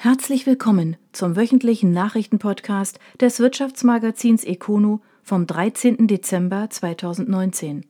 Herzlich 0.00 0.46
willkommen 0.46 0.96
zum 1.10 1.34
wöchentlichen 1.34 1.90
Nachrichtenpodcast 1.90 3.00
des 3.20 3.40
Wirtschaftsmagazins 3.40 4.44
Econo 4.44 5.00
vom 5.24 5.44
13. 5.44 6.06
Dezember 6.06 6.70
2019. 6.70 7.84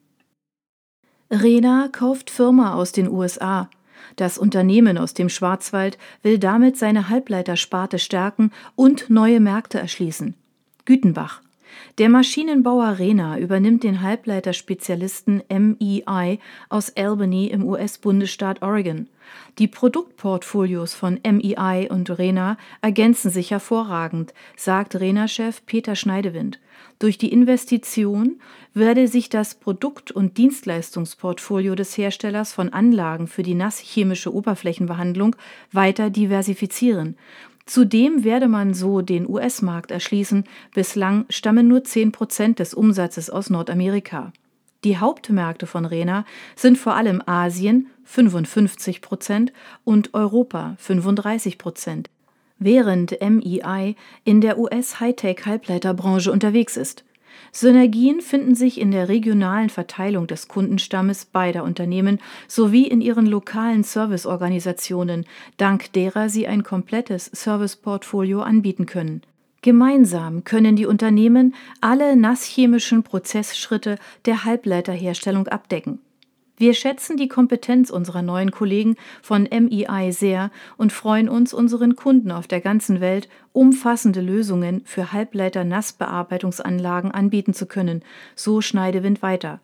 Rena 1.31 1.91
kauft 1.93 2.31
Firma 2.31 2.73
aus 2.73 2.93
den 2.93 3.11
USA. 3.11 3.69
Das 4.17 4.39
Unternehmen 4.39 4.97
aus 4.97 5.13
dem 5.13 5.29
Schwarzwald 5.29 5.99
will 6.23 6.39
damit 6.39 6.79
seine 6.79 7.11
Halbleitersparte 7.11 7.99
stärken 7.99 8.53
und 8.75 9.11
neue 9.11 9.39
Märkte 9.39 9.79
erschließen. 9.79 10.33
Gütenbach. 10.87 11.43
Der 11.99 12.09
Maschinenbauer 12.09 12.99
Rena 12.99 13.39
übernimmt 13.39 13.85
den 13.85 14.01
Halbleiterspezialisten 14.01 15.43
MEI 15.51 16.39
aus 16.71 16.91
Albany 16.97 17.49
im 17.49 17.65
US-Bundesstaat 17.65 18.63
Oregon. 18.63 19.09
Die 19.59 19.69
Produktportfolios 19.69 20.95
von 20.95 21.21
MEI 21.23 21.89
und 21.91 22.19
Rena 22.19 22.57
ergänzen 22.81 23.31
sich 23.31 23.51
hervorragend, 23.51 24.35
sagt 24.57 24.97
Rena-Chef 24.97 25.65
Peter 25.67 25.97
Schneidewind. 25.97 26.61
Durch 26.99 27.19
die 27.19 27.33
Investition 27.33 28.41
werde 28.75 29.09
sich 29.09 29.29
das 29.29 29.55
Produkt- 29.55 30.11
und 30.11 30.39
Dienstleistungsportfolio 30.39 31.75
des 31.75 31.97
Herstellers 31.97 32.53
von 32.53 32.73
Anlagen 32.73 33.27
für 33.27 33.43
die 33.43 33.55
nasschemische 33.55 34.33
Oberflächenbehandlung 34.33 35.37
weiter 35.73 36.11
diversifizieren 36.11 37.17
Zudem 37.69 38.25
werde 38.25 38.49
man 38.49 38.73
so 38.73 39.03
den 39.03 39.29
US-Markt 39.29 39.91
erschließen, 39.91 40.45
bislang 40.73 41.27
stammen 41.29 41.69
nur 41.69 41.85
10 41.85 42.13
Prozent 42.13 42.61
des 42.61 42.73
Umsatzes 42.73 43.29
aus 43.29 43.51
Nordamerika. 43.51 44.33
Die 44.85 44.97
Hauptmärkte 44.97 45.67
von 45.67 45.85
Rena 45.85 46.25
sind 46.57 46.79
vor 46.79 46.95
allem 46.95 47.23
Asien 47.27 47.89
55 48.09 49.03
Prozent 49.03 49.53
und 49.85 50.15
Europa 50.15 50.77
35 50.79 51.59
Prozent, 51.59 52.09
während 52.59 53.19
MII 53.21 53.97
in 54.25 54.41
der 54.41 54.59
US-Hightech-Halbleiterbranche 54.59 56.33
unterwegs 56.33 56.79
ist. 56.79 57.05
Synergien 57.53 58.23
finden 58.23 58.55
sich 58.55 58.81
in 58.81 58.93
der 58.93 59.11
regionalen 59.11 59.69
Verteilung 59.69 60.27
des 60.27 60.49
Kundenstammes 60.49 61.27
beider 61.27 61.65
Unternehmen 61.65 62.19
sowie 62.49 62.87
in 62.87 63.03
ihren 63.03 63.27
lokalen 63.27 63.85
Serviceorganisationen, 63.85 65.27
dank 65.59 65.93
derer 65.93 66.31
sie 66.31 66.47
ein 66.47 66.63
komplettes 66.63 67.27
Serviceportfolio 67.27 68.41
anbieten 68.41 68.87
können. 68.87 69.21
Gemeinsam 69.61 70.45
können 70.45 70.77
die 70.77 70.87
Unternehmen 70.87 71.55
alle 71.83 72.17
nasschemischen 72.17 73.03
Prozessschritte 73.03 73.99
der 74.25 74.45
Halbleiterherstellung 74.45 75.47
abdecken 75.49 76.01
wir 76.59 76.75
schätzen 76.75 77.17
die 77.17 77.29
Kompetenz 77.29 77.89
unserer 77.89 78.23
neuen 78.23 78.51
Kollegen 78.51 78.97
von 79.23 79.45
MEI 79.45 80.11
sehr 80.11 80.51
und 80.77 80.93
freuen 80.93 81.29
uns, 81.29 81.55
unseren 81.55 81.95
Kunden 81.95 82.33
auf 82.33 82.49
der 82.49 82.61
ganzen 82.61 83.01
Welt 83.01 83.29
umfassende 83.53 84.21
Lösungen 84.21 84.83
für 84.85 85.13
Halbleiter-Nassbearbeitungsanlagen 85.13 87.13
anbieten 87.13 87.55
zu 87.55 87.67
können, 87.67 88.03
so 88.35 88.61
Schneidewind 88.61 89.23
weiter. 89.23 89.61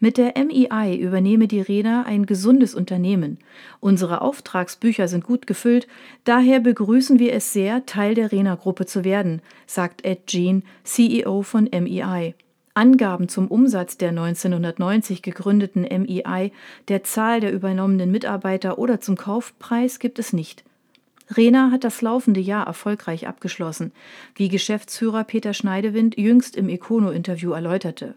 Mit 0.00 0.18
der 0.18 0.34
MEI 0.36 0.96
übernehme 0.96 1.46
die 1.46 1.60
Rena 1.60 2.02
ein 2.02 2.26
gesundes 2.26 2.74
Unternehmen. 2.74 3.38
Unsere 3.78 4.20
Auftragsbücher 4.20 5.06
sind 5.06 5.22
gut 5.22 5.46
gefüllt, 5.46 5.86
daher 6.24 6.58
begrüßen 6.58 7.20
wir 7.20 7.34
es 7.34 7.52
sehr, 7.52 7.86
Teil 7.86 8.16
der 8.16 8.32
Rena-Gruppe 8.32 8.84
zu 8.84 9.04
werden, 9.04 9.42
sagt 9.68 10.04
Ed 10.04 10.26
Jean, 10.26 10.64
CEO 10.82 11.42
von 11.42 11.68
MEI. 11.70 12.34
Angaben 12.74 13.28
zum 13.28 13.48
Umsatz 13.48 13.98
der 13.98 14.10
1990 14.10 15.20
gegründeten 15.20 15.82
MEI, 15.82 16.52
der 16.88 17.04
Zahl 17.04 17.40
der 17.40 17.52
übernommenen 17.52 18.10
Mitarbeiter 18.10 18.78
oder 18.78 19.00
zum 19.00 19.16
Kaufpreis 19.16 19.98
gibt 19.98 20.18
es 20.18 20.32
nicht. 20.32 20.64
Rena 21.36 21.70
hat 21.70 21.84
das 21.84 22.00
laufende 22.00 22.40
Jahr 22.40 22.66
erfolgreich 22.66 23.28
abgeschlossen, 23.28 23.92
wie 24.34 24.48
Geschäftsführer 24.48 25.24
Peter 25.24 25.52
Schneidewind 25.52 26.16
jüngst 26.16 26.56
im 26.56 26.68
Econo-Interview 26.68 27.52
erläuterte. 27.52 28.14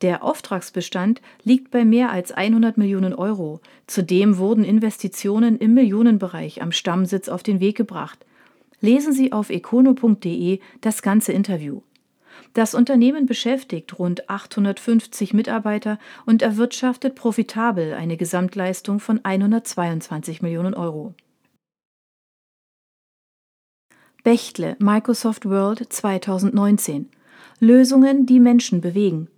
Der 0.00 0.22
Auftragsbestand 0.22 1.20
liegt 1.42 1.72
bei 1.72 1.84
mehr 1.84 2.10
als 2.10 2.30
100 2.30 2.78
Millionen 2.78 3.14
Euro. 3.14 3.60
Zudem 3.88 4.38
wurden 4.38 4.64
Investitionen 4.64 5.58
im 5.58 5.74
Millionenbereich 5.74 6.62
am 6.62 6.70
Stammsitz 6.70 7.28
auf 7.28 7.42
den 7.42 7.58
Weg 7.58 7.76
gebracht. 7.76 8.24
Lesen 8.80 9.12
Sie 9.12 9.32
auf 9.32 9.50
econo.de 9.50 10.60
das 10.80 11.02
ganze 11.02 11.32
Interview. 11.32 11.80
Das 12.54 12.74
Unternehmen 12.74 13.26
beschäftigt 13.26 13.98
rund 13.98 14.28
850 14.28 15.34
Mitarbeiter 15.34 15.98
und 16.26 16.42
erwirtschaftet 16.42 17.14
profitabel 17.14 17.94
eine 17.94 18.16
Gesamtleistung 18.16 19.00
von 19.00 19.24
122 19.24 20.42
Millionen 20.42 20.74
Euro. 20.74 21.14
Bechtle 24.24 24.76
Microsoft 24.78 25.48
World 25.48 25.92
2019 25.92 27.08
Lösungen, 27.60 28.26
die 28.26 28.40
Menschen 28.40 28.80
bewegen. 28.80 29.28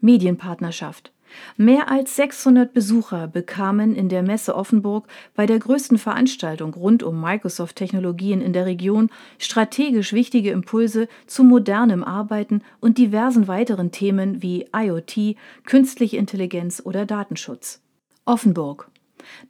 Medienpartnerschaft 0.00 1.12
Mehr 1.56 1.90
als 1.90 2.16
600 2.16 2.72
Besucher 2.72 3.28
bekamen 3.28 3.94
in 3.94 4.08
der 4.08 4.22
Messe 4.22 4.54
Offenburg 4.54 5.06
bei 5.34 5.46
der 5.46 5.58
größten 5.58 5.98
Veranstaltung 5.98 6.74
rund 6.74 7.02
um 7.02 7.20
Microsoft-Technologien 7.20 8.40
in 8.40 8.52
der 8.52 8.66
Region 8.66 9.10
strategisch 9.38 10.12
wichtige 10.12 10.50
Impulse 10.50 11.08
zu 11.26 11.44
modernem 11.44 12.04
Arbeiten 12.04 12.62
und 12.80 12.98
diversen 12.98 13.48
weiteren 13.48 13.92
Themen 13.92 14.42
wie 14.42 14.66
IoT, 14.74 15.36
künstliche 15.64 16.16
Intelligenz 16.16 16.82
oder 16.84 17.06
Datenschutz. 17.06 17.80
Offenburg 18.24 18.90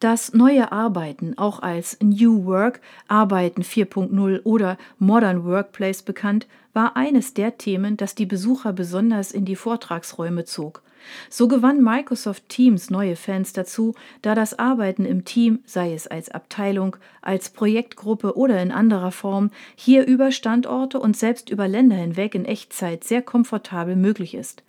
das 0.00 0.32
neue 0.32 0.72
Arbeiten, 0.72 1.36
auch 1.38 1.60
als 1.60 1.98
New 2.00 2.44
Work, 2.46 2.80
Arbeiten 3.08 3.62
4.0 3.62 4.42
oder 4.44 4.78
Modern 4.98 5.44
Workplace 5.44 6.02
bekannt, 6.02 6.46
war 6.72 6.96
eines 6.96 7.34
der 7.34 7.58
Themen, 7.58 7.96
das 7.96 8.14
die 8.14 8.26
Besucher 8.26 8.72
besonders 8.72 9.32
in 9.32 9.44
die 9.44 9.56
Vortragsräume 9.56 10.44
zog. 10.44 10.82
So 11.30 11.48
gewann 11.48 11.82
Microsoft 11.82 12.48
Teams 12.48 12.90
neue 12.90 13.16
Fans 13.16 13.52
dazu, 13.52 13.94
da 14.22 14.34
das 14.34 14.58
Arbeiten 14.58 15.04
im 15.04 15.24
Team, 15.24 15.60
sei 15.64 15.94
es 15.94 16.06
als 16.06 16.30
Abteilung, 16.30 16.96
als 17.22 17.50
Projektgruppe 17.50 18.36
oder 18.36 18.62
in 18.62 18.70
anderer 18.70 19.12
Form, 19.12 19.50
hier 19.74 20.06
über 20.06 20.30
Standorte 20.32 20.98
und 21.00 21.16
selbst 21.16 21.50
über 21.50 21.68
Länder 21.68 21.96
hinweg 21.96 22.34
in 22.34 22.44
Echtzeit 22.44 23.04
sehr 23.04 23.22
komfortabel 23.22 23.96
möglich 23.96 24.34
ist. 24.34 24.62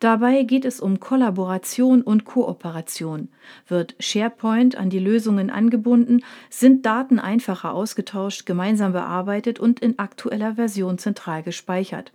Dabei 0.00 0.42
geht 0.42 0.64
es 0.64 0.80
um 0.80 1.00
Kollaboration 1.00 2.02
und 2.02 2.24
Kooperation. 2.24 3.28
Wird 3.68 3.94
SharePoint 3.98 4.76
an 4.76 4.90
die 4.90 4.98
Lösungen 4.98 5.50
angebunden, 5.50 6.22
sind 6.50 6.86
Daten 6.86 7.18
einfacher 7.18 7.72
ausgetauscht, 7.72 8.46
gemeinsam 8.46 8.92
bearbeitet 8.92 9.58
und 9.58 9.80
in 9.80 9.98
aktueller 9.98 10.54
Version 10.54 10.98
zentral 10.98 11.42
gespeichert. 11.42 12.12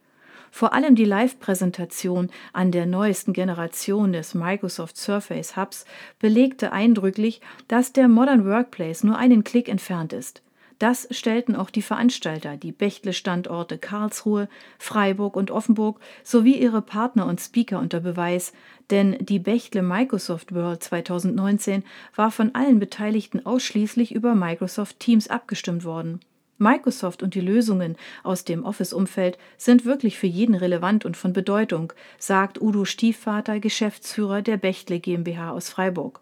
Vor 0.52 0.74
allem 0.74 0.96
die 0.96 1.06
Live-Präsentation 1.06 2.30
an 2.54 2.72
der 2.72 2.86
neuesten 2.86 3.34
Generation 3.34 4.14
des 4.14 4.34
Microsoft 4.34 4.98
Surface 4.98 5.56
Hubs 5.56 5.86
belegte 6.20 6.72
eindrücklich, 6.72 7.42
dass 7.68 7.94
der 7.94 8.08
Modern 8.08 8.46
Workplace 8.46 9.04
nur 9.04 9.18
einen 9.18 9.44
Klick 9.44 9.70
entfernt 9.70 10.14
ist. 10.14 10.42
Das 10.80 11.10
stellten 11.12 11.58
auch 11.58 11.70
die 11.70 11.82
Veranstalter, 11.82 12.56
die 12.56 12.72
Bechtle-Standorte 12.72 13.78
Karlsruhe, 13.78 14.48
Freiburg 14.78 15.36
und 15.36 15.52
Offenburg 15.52 16.00
sowie 16.24 16.56
ihre 16.56 16.82
Partner 16.82 17.26
und 17.26 17.42
Speaker 17.42 17.80
unter 17.80 18.00
Beweis, 18.00 18.54
denn 18.90 19.18
die 19.20 19.40
Bechtle 19.40 19.82
Microsoft 19.82 20.56
World 20.56 20.82
2019 20.82 21.84
war 22.16 22.32
von 22.32 22.56
allen 22.56 22.80
Beteiligten 22.80 23.46
ausschließlich 23.46 24.16
über 24.16 24.36
Microsoft 24.36 25.02
Teams 25.02 25.28
abgestimmt 25.28 25.84
worden. 25.84 26.22
Microsoft 26.60 27.24
und 27.24 27.34
die 27.34 27.42
Lösungen 27.42 27.96
aus 28.24 28.44
dem 28.44 28.64
Office-Umfeld 28.64 29.38
sind 29.58 29.86
wirklich 29.86 30.20
für 30.20 30.28
jeden 30.28 30.56
relevant 30.56 31.06
und 31.06 31.18
von 31.18 31.34
Bedeutung, 31.34 31.94
sagt 32.18 32.62
Udo 32.62 32.86
Stiefvater, 32.86 33.60
Geschäftsführer 33.60 34.42
der 34.42 34.58
Bechtle 34.58 35.00
GmbH 35.00 35.52
aus 35.52 35.70
Freiburg. 35.70 36.22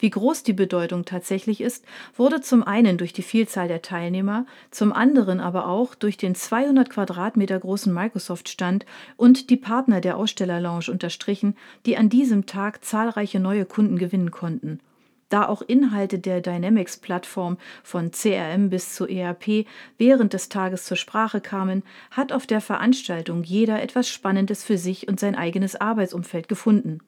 Wie 0.00 0.10
groß 0.10 0.44
die 0.44 0.52
Bedeutung 0.52 1.04
tatsächlich 1.04 1.60
ist, 1.60 1.84
wurde 2.16 2.40
zum 2.40 2.62
einen 2.62 2.98
durch 2.98 3.12
die 3.12 3.22
Vielzahl 3.22 3.66
der 3.66 3.82
Teilnehmer, 3.82 4.46
zum 4.70 4.92
anderen 4.92 5.40
aber 5.40 5.66
auch 5.66 5.94
durch 5.94 6.16
den 6.16 6.34
200 6.34 6.88
Quadratmeter 6.88 7.58
großen 7.58 7.92
Microsoft-Stand 7.92 8.86
und 9.16 9.50
die 9.50 9.56
Partner 9.56 10.00
der 10.00 10.16
Ausstellerlounge 10.16 10.90
unterstrichen, 10.90 11.56
die 11.84 11.96
an 11.96 12.08
diesem 12.08 12.46
Tag 12.46 12.84
zahlreiche 12.84 13.40
neue 13.40 13.64
Kunden 13.64 13.98
gewinnen 13.98 14.30
konnten 14.30 14.80
da 15.28 15.46
auch 15.46 15.62
Inhalte 15.62 16.18
der 16.18 16.40
Dynamics-Plattform 16.40 17.58
von 17.82 18.10
CRM 18.10 18.70
bis 18.70 18.94
zu 18.94 19.06
ERP 19.06 19.66
während 19.96 20.32
des 20.32 20.48
Tages 20.48 20.84
zur 20.84 20.96
Sprache 20.96 21.40
kamen, 21.40 21.82
hat 22.10 22.32
auf 22.32 22.46
der 22.46 22.60
Veranstaltung 22.60 23.42
jeder 23.42 23.82
etwas 23.82 24.08
Spannendes 24.08 24.64
für 24.64 24.78
sich 24.78 25.08
und 25.08 25.20
sein 25.20 25.34
eigenes 25.34 25.76
Arbeitsumfeld 25.76 26.48
gefunden 26.48 27.00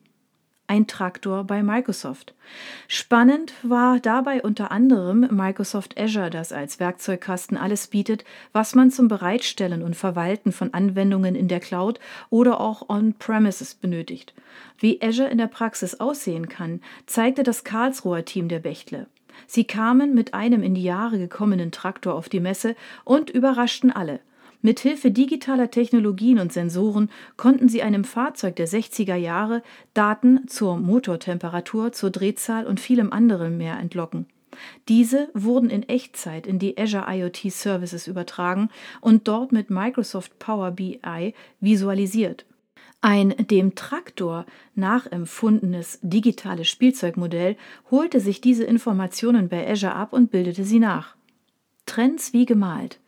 ein 0.70 0.86
Traktor 0.86 1.42
bei 1.42 1.64
Microsoft. 1.64 2.32
Spannend 2.86 3.52
war 3.64 3.98
dabei 3.98 4.40
unter 4.40 4.70
anderem 4.70 5.26
Microsoft 5.28 6.00
Azure, 6.00 6.30
das 6.30 6.52
als 6.52 6.78
Werkzeugkasten 6.78 7.56
alles 7.56 7.88
bietet, 7.88 8.24
was 8.52 8.76
man 8.76 8.92
zum 8.92 9.08
Bereitstellen 9.08 9.82
und 9.82 9.96
Verwalten 9.96 10.52
von 10.52 10.72
Anwendungen 10.72 11.34
in 11.34 11.48
der 11.48 11.58
Cloud 11.58 11.98
oder 12.30 12.60
auch 12.60 12.88
on-premises 12.88 13.74
benötigt. 13.74 14.32
Wie 14.78 15.02
Azure 15.02 15.28
in 15.28 15.38
der 15.38 15.48
Praxis 15.48 15.98
aussehen 15.98 16.48
kann, 16.48 16.80
zeigte 17.04 17.42
das 17.42 17.64
Karlsruher 17.64 18.24
Team 18.24 18.46
der 18.46 18.60
Bechtle. 18.60 19.08
Sie 19.48 19.64
kamen 19.64 20.14
mit 20.14 20.34
einem 20.34 20.62
in 20.62 20.76
die 20.76 20.84
Jahre 20.84 21.18
gekommenen 21.18 21.72
Traktor 21.72 22.14
auf 22.14 22.28
die 22.28 22.40
Messe 22.40 22.76
und 23.04 23.28
überraschten 23.28 23.90
alle. 23.90 24.20
Mithilfe 24.62 25.10
digitaler 25.10 25.70
Technologien 25.70 26.38
und 26.38 26.52
Sensoren 26.52 27.10
konnten 27.36 27.68
sie 27.68 27.82
einem 27.82 28.04
Fahrzeug 28.04 28.56
der 28.56 28.68
60er 28.68 29.16
Jahre 29.16 29.62
Daten 29.94 30.46
zur 30.48 30.78
Motortemperatur, 30.78 31.92
zur 31.92 32.10
Drehzahl 32.10 32.66
und 32.66 32.80
vielem 32.80 33.12
anderen 33.12 33.56
mehr 33.56 33.78
entlocken. 33.78 34.26
Diese 34.88 35.28
wurden 35.32 35.70
in 35.70 35.88
Echtzeit 35.88 36.46
in 36.46 36.58
die 36.58 36.76
Azure 36.76 37.06
IoT 37.08 37.50
Services 37.50 38.06
übertragen 38.06 38.68
und 39.00 39.28
dort 39.28 39.52
mit 39.52 39.70
Microsoft 39.70 40.38
Power 40.38 40.72
BI 40.72 41.34
visualisiert. 41.60 42.44
Ein 43.00 43.34
dem 43.38 43.74
Traktor 43.74 44.44
nachempfundenes 44.74 46.00
digitales 46.02 46.68
Spielzeugmodell 46.68 47.56
holte 47.90 48.20
sich 48.20 48.42
diese 48.42 48.64
Informationen 48.64 49.48
bei 49.48 49.66
Azure 49.66 49.94
ab 49.94 50.12
und 50.12 50.30
bildete 50.30 50.64
sie 50.64 50.80
nach. 50.80 51.16
Trends 51.86 52.34
wie 52.34 52.44
gemalt. 52.44 53.00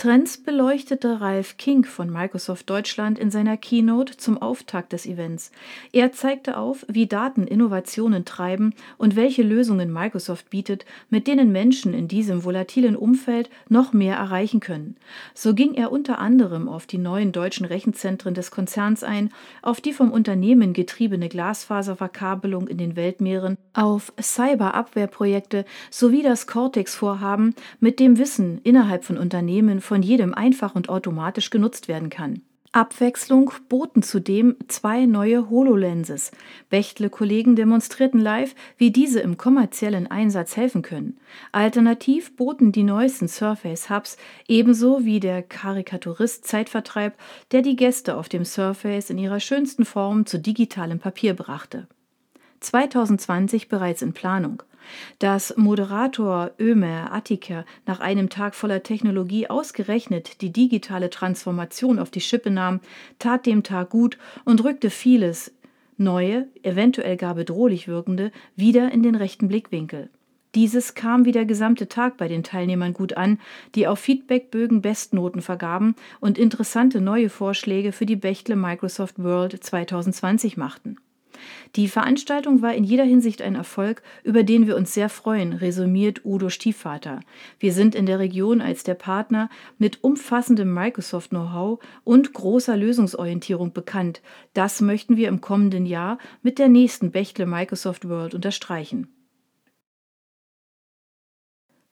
Trends 0.00 0.38
beleuchtete 0.38 1.20
Ralf 1.20 1.56
King 1.56 1.84
von 1.84 2.08
Microsoft 2.08 2.70
Deutschland 2.70 3.18
in 3.18 3.32
seiner 3.32 3.56
Keynote 3.56 4.16
zum 4.16 4.40
Auftakt 4.40 4.92
des 4.92 5.06
Events. 5.06 5.50
Er 5.90 6.12
zeigte 6.12 6.56
auf, 6.56 6.86
wie 6.86 7.08
Daten 7.08 7.48
Innovationen 7.48 8.24
treiben 8.24 8.74
und 8.96 9.16
welche 9.16 9.42
Lösungen 9.42 9.92
Microsoft 9.92 10.50
bietet, 10.50 10.84
mit 11.10 11.26
denen 11.26 11.50
Menschen 11.50 11.94
in 11.94 12.06
diesem 12.06 12.44
volatilen 12.44 12.94
Umfeld 12.94 13.50
noch 13.68 13.92
mehr 13.92 14.14
erreichen 14.14 14.60
können. 14.60 14.94
So 15.34 15.52
ging 15.52 15.74
er 15.74 15.90
unter 15.90 16.20
anderem 16.20 16.68
auf 16.68 16.86
die 16.86 16.98
neuen 16.98 17.32
deutschen 17.32 17.66
Rechenzentren 17.66 18.34
des 18.34 18.52
Konzerns 18.52 19.02
ein, 19.02 19.30
auf 19.62 19.80
die 19.80 19.92
vom 19.92 20.12
Unternehmen 20.12 20.74
getriebene 20.74 21.28
Glasfaserverkabelung 21.28 22.68
in 22.68 22.78
den 22.78 22.94
Weltmeeren, 22.94 23.56
auf 23.72 24.12
Cyberabwehrprojekte 24.22 25.64
sowie 25.90 26.22
das 26.22 26.46
Cortex-Vorhaben, 26.46 27.56
mit 27.80 27.98
dem 27.98 28.16
Wissen 28.16 28.60
innerhalb 28.62 29.04
von 29.04 29.18
Unternehmen 29.18 29.80
von 29.88 30.02
jedem 30.02 30.34
einfach 30.34 30.74
und 30.74 30.88
automatisch 30.88 31.50
genutzt 31.50 31.88
werden 31.88 32.10
kann. 32.10 32.42
Abwechslung 32.72 33.50
boten 33.70 34.02
zudem 34.02 34.56
zwei 34.68 35.06
neue 35.06 35.48
HoloLenses. 35.48 36.30
Bechtle-Kollegen 36.68 37.56
demonstrierten 37.56 38.20
live, 38.20 38.54
wie 38.76 38.90
diese 38.90 39.20
im 39.20 39.38
kommerziellen 39.38 40.06
Einsatz 40.10 40.56
helfen 40.56 40.82
können. 40.82 41.18
Alternativ 41.50 42.36
boten 42.36 42.70
die 42.70 42.82
neuesten 42.82 43.26
Surface 43.26 43.88
Hubs 43.88 44.18
ebenso 44.46 45.06
wie 45.06 45.18
der 45.18 45.42
Karikaturist 45.42 46.46
Zeitvertreib, 46.46 47.14
der 47.52 47.62
die 47.62 47.74
Gäste 47.74 48.16
auf 48.16 48.28
dem 48.28 48.44
Surface 48.44 49.08
in 49.08 49.16
ihrer 49.16 49.40
schönsten 49.40 49.86
Form 49.86 50.26
zu 50.26 50.38
digitalem 50.38 50.98
Papier 50.98 51.34
brachte. 51.34 51.88
2020 52.60 53.68
bereits 53.68 54.02
in 54.02 54.12
Planung. 54.12 54.62
Dass 55.18 55.56
Moderator 55.56 56.52
Ömer 56.58 57.12
Attiker 57.12 57.66
nach 57.84 58.00
einem 58.00 58.30
Tag 58.30 58.54
voller 58.54 58.82
Technologie 58.82 59.48
ausgerechnet 59.48 60.40
die 60.40 60.50
digitale 60.50 61.10
Transformation 61.10 61.98
auf 61.98 62.10
die 62.10 62.22
Schippe 62.22 62.50
nahm, 62.50 62.80
tat 63.18 63.44
dem 63.44 63.62
Tag 63.62 63.90
gut 63.90 64.16
und 64.44 64.64
rückte 64.64 64.90
vieles 64.90 65.52
Neue, 66.00 66.46
eventuell 66.62 67.16
gar 67.16 67.34
bedrohlich 67.34 67.88
wirkende, 67.88 68.30
wieder 68.54 68.92
in 68.92 69.02
den 69.02 69.16
rechten 69.16 69.48
Blickwinkel. 69.48 70.10
Dieses 70.54 70.94
kam 70.94 71.24
wie 71.24 71.32
der 71.32 71.44
gesamte 71.44 71.88
Tag 71.88 72.16
bei 72.16 72.28
den 72.28 72.44
Teilnehmern 72.44 72.94
gut 72.94 73.16
an, 73.16 73.40
die 73.74 73.88
auf 73.88 73.98
Feedbackbögen 73.98 74.80
Bestnoten 74.80 75.42
vergaben 75.42 75.96
und 76.20 76.38
interessante 76.38 77.00
neue 77.00 77.30
Vorschläge 77.30 77.90
für 77.90 78.06
die 78.06 78.16
Bechtle 78.16 78.54
Microsoft 78.54 79.18
World 79.18 79.62
2020 79.62 80.56
machten. 80.56 80.98
Die 81.76 81.88
Veranstaltung 81.88 82.62
war 82.62 82.74
in 82.74 82.84
jeder 82.84 83.04
Hinsicht 83.04 83.42
ein 83.42 83.54
Erfolg, 83.54 84.02
über 84.24 84.42
den 84.42 84.66
wir 84.66 84.76
uns 84.76 84.94
sehr 84.94 85.08
freuen, 85.08 85.52
resümiert 85.52 86.24
Udo 86.24 86.48
Stiefvater. 86.48 87.20
Wir 87.58 87.72
sind 87.72 87.94
in 87.94 88.06
der 88.06 88.18
Region 88.18 88.60
als 88.60 88.84
der 88.84 88.94
Partner 88.94 89.50
mit 89.78 90.02
umfassendem 90.02 90.72
Microsoft-Know-how 90.72 91.78
und 92.04 92.32
großer 92.32 92.76
Lösungsorientierung 92.76 93.72
bekannt. 93.72 94.22
Das 94.54 94.80
möchten 94.80 95.16
wir 95.16 95.28
im 95.28 95.40
kommenden 95.40 95.86
Jahr 95.86 96.18
mit 96.42 96.58
der 96.58 96.68
nächsten 96.68 97.10
Bechtle 97.10 97.46
Microsoft 97.46 98.08
World 98.08 98.34
unterstreichen. 98.34 99.08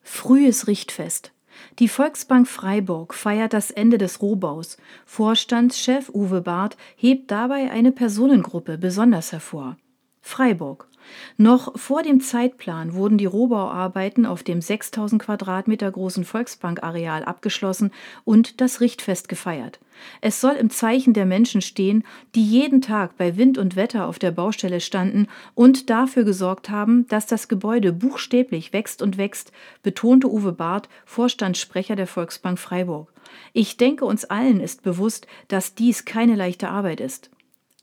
Frühes 0.01 0.67
Richtfest 0.67 1.33
die 1.79 1.89
Volksbank 1.89 2.49
Freiburg 2.49 3.15
feiert 3.15 3.53
das 3.53 3.71
Ende 3.71 3.99
des 3.99 4.23
Rohbaus. 4.23 4.77
Vorstandschef 5.05 6.09
Uwe 6.11 6.41
Barth 6.41 6.77
hebt 6.97 7.31
dabei 7.31 7.71
eine 7.71 7.93
Personengruppe 7.93 8.79
besonders 8.79 9.33
hervor. 9.33 9.77
Freiburg 10.21 10.89
noch 11.37 11.79
vor 11.79 12.03
dem 12.03 12.21
Zeitplan 12.21 12.95
wurden 12.95 13.19
die 13.19 13.27
Rohbauarbeiten 13.27 14.27
auf 14.27 14.43
dem 14.43 14.61
6000 14.61 15.23
Quadratmeter 15.23 15.91
großen 15.91 16.25
Volksbankareal 16.25 17.25
abgeschlossen 17.25 17.91
und 18.25 18.61
das 18.61 18.81
Richtfest 18.81 19.29
gefeiert. 19.29 19.79
Es 20.21 20.41
soll 20.41 20.55
im 20.55 20.71
Zeichen 20.71 21.15
der 21.15 21.27
Menschen 21.27 21.63
stehen, 21.63 22.05
die 22.35 22.45
jeden 22.45 22.81
Tag 22.81 23.17
bei 23.17 23.37
Wind 23.37 23.59
und 23.59 23.77
Wetter 23.77 24.07
auf 24.07 24.19
der 24.19 24.31
Baustelle 24.31 24.81
standen 24.81 25.27
und 25.55 25.91
dafür 25.91 26.25
gesorgt 26.25 26.71
haben, 26.71 27.07
dass 27.09 27.27
das 27.27 27.49
Gebäude 27.49 27.93
buchstäblich 27.93 28.73
wächst 28.73 29.03
und 29.03 29.19
wächst, 29.19 29.53
betonte 29.83 30.31
Uwe 30.31 30.53
Barth, 30.53 30.89
Vorstandssprecher 31.05 31.97
der 31.97 32.07
Volksbank 32.07 32.59
Freiburg. 32.59 33.13
Ich 33.53 33.77
denke, 33.77 34.05
uns 34.05 34.25
allen 34.25 34.61
ist 34.61 34.83
bewusst, 34.83 35.27
dass 35.49 35.75
dies 35.75 36.05
keine 36.05 36.37
leichte 36.37 36.69
Arbeit 36.69 37.01
ist. 37.01 37.31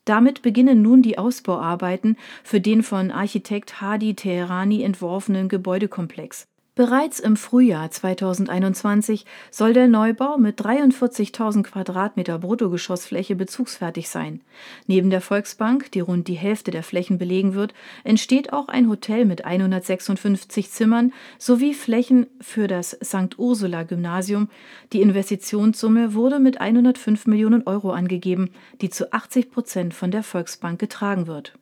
Damit 0.06 0.42
beginnen 0.42 0.82
nun 0.82 1.02
die 1.02 1.18
Ausbauarbeiten 1.18 2.18
für 2.44 2.60
den 2.60 2.84
von 2.84 3.12
Architekt 3.12 3.82
Hadi 3.82 4.16
Teherani 4.16 4.84
entworfenen 4.84 5.48
Gebäudekomplex. 5.48 6.48
Bereits 6.76 7.20
im 7.20 7.38
Frühjahr 7.38 7.92
2021 7.92 9.28
soll 9.52 9.74
der 9.74 9.88
Neubau 9.88 10.40
mit 10.40 10.60
43.000 10.60 11.62
Quadratmeter 11.62 12.40
Bruttogeschossfläche 12.40 13.36
bezugsfertig 13.36 14.10
sein. 14.10 14.42
Neben 14.88 15.12
der 15.12 15.22
Volksbank, 15.22 15.92
die 15.92 16.00
rund 16.00 16.28
die 16.28 16.34
Hälfte 16.34 16.72
der 16.72 16.82
Flächen 16.82 17.20
belegen 17.20 17.54
wird, 17.54 17.76
entsteht 18.04 18.54
auch 18.54 18.70
ein 18.70 18.90
Hotel 18.90 19.26
mit 19.26 19.46
156 19.46 20.72
Zimmern 20.72 21.14
sowie 21.38 21.76
Flächen 21.76 22.26
für 22.42 22.68
das 22.68 22.98
St. 23.04 23.38
Ursula 23.38 23.84
Gymnasium. 23.84 24.50
Die 24.94 25.02
Investitionssumme 25.02 26.16
wurde 26.16 26.40
mit 26.40 26.60
105 26.60 27.28
Millionen 27.28 27.68
Euro 27.68 27.92
angegeben, 27.92 28.50
die 28.82 28.90
zu 28.90 29.14
80 29.14 29.52
Prozent 29.52 29.94
von 29.94 30.10
der 30.10 30.24
Volksbank 30.24 30.80
getragen 30.80 31.28
wird. 31.28 31.54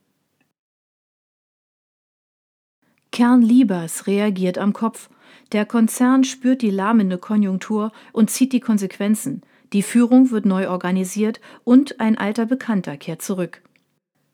Kernliebers 3.21 4.07
reagiert 4.07 4.57
am 4.57 4.73
Kopf. 4.73 5.07
Der 5.51 5.68
Konzern 5.68 6.23
spürt 6.23 6.63
die 6.63 6.71
lahmende 6.71 7.19
Konjunktur 7.19 7.91
und 8.13 8.31
zieht 8.31 8.51
die 8.51 8.59
Konsequenzen. 8.59 9.44
Die 9.73 9.83
Führung 9.83 10.31
wird 10.31 10.47
neu 10.47 10.68
organisiert 10.68 11.40
und 11.63 11.99
ein 11.99 12.18
alter 12.18 12.47
Bekannter 12.47 12.97
kehrt 12.97 13.21
zurück. 13.21 13.61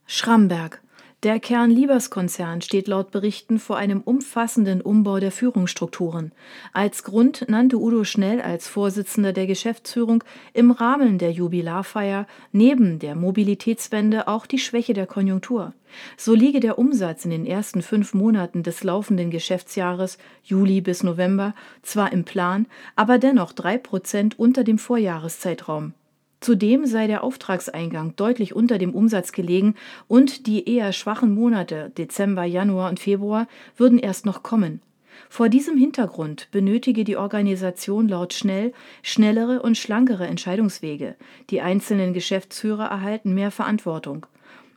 Schramberg 0.06 0.82
der 1.24 1.40
Kern-Liebers-Konzern 1.40 2.62
steht 2.62 2.88
laut 2.88 3.10
Berichten 3.10 3.58
vor 3.58 3.78
einem 3.78 4.02
umfassenden 4.02 4.82
Umbau 4.82 5.20
der 5.20 5.32
Führungsstrukturen. 5.32 6.32
Als 6.74 7.02
Grund 7.04 7.46
nannte 7.50 7.78
Udo 7.78 8.04
Schnell 8.04 8.40
als 8.40 8.68
Vorsitzender 8.68 9.34
der 9.34 9.48
Geschäftsführung 9.48 10.24
im 10.54 10.70
Rahmen 10.70 11.18
der 11.18 11.32
Jubilarfeier 11.32 12.28
neben 12.52 13.00
der 13.00 13.16
Mobilitätswende 13.16 14.28
auch 14.28 14.46
die 14.46 14.60
Schwäche 14.60 14.94
der 14.94 15.08
Konjunktur. 15.08 15.74
So 16.18 16.36
liege 16.36 16.60
der 16.60 16.78
Umsatz 16.78 17.26
in 17.26 17.32
den 17.32 17.48
ersten 17.48 17.82
fünf 17.82 18.14
Monaten 18.14 18.62
des 18.62 18.84
laufenden 18.84 19.32
Geschäftsjahres 19.32 20.20
Juli 20.44 20.82
bis 20.82 21.02
November 21.02 21.56
zwar 21.82 22.12
im 22.14 22.26
Plan, 22.26 22.68
aber 22.96 23.18
dennoch 23.18 23.54
drei 23.54 23.80
Prozent 23.80 24.38
unter 24.38 24.64
dem 24.64 24.78
Vorjahreszeitraum. 24.78 25.94
Zudem 26.39 26.86
sei 26.86 27.08
der 27.08 27.24
Auftragseingang 27.24 28.15
deutlich 28.15 28.56
unter 28.56 28.77
dem 28.77 28.94
Umsatz 28.94 29.32
gelegen 29.32 29.75
und 30.08 30.46
die 30.46 30.70
eher 30.70 30.94
schwachen 30.94 31.34
Monate 31.34 31.91
Dezember, 31.98 32.44
Januar 32.44 32.89
und 32.89 33.00
Februar 33.00 33.48
würden 33.75 33.98
erst 33.98 34.25
noch 34.25 34.44
kommen. 34.44 34.82
Vor 35.29 35.50
diesem 35.50 35.77
Hintergrund 35.77 36.48
benötige 36.51 37.03
die 37.03 37.17
Organisation 37.17 38.08
laut 38.08 38.34
Schnell 38.34 38.72
schnellere 39.01 39.62
und 39.62 39.77
schlankere 39.77 40.27
Entscheidungswege. 40.27 41.15
Die 41.50 41.62
einzelnen 41.62 42.13
Geschäftsführer 42.13 42.86
erhalten 42.86 43.34
mehr 43.34 43.50
Verantwortung. 43.50 44.27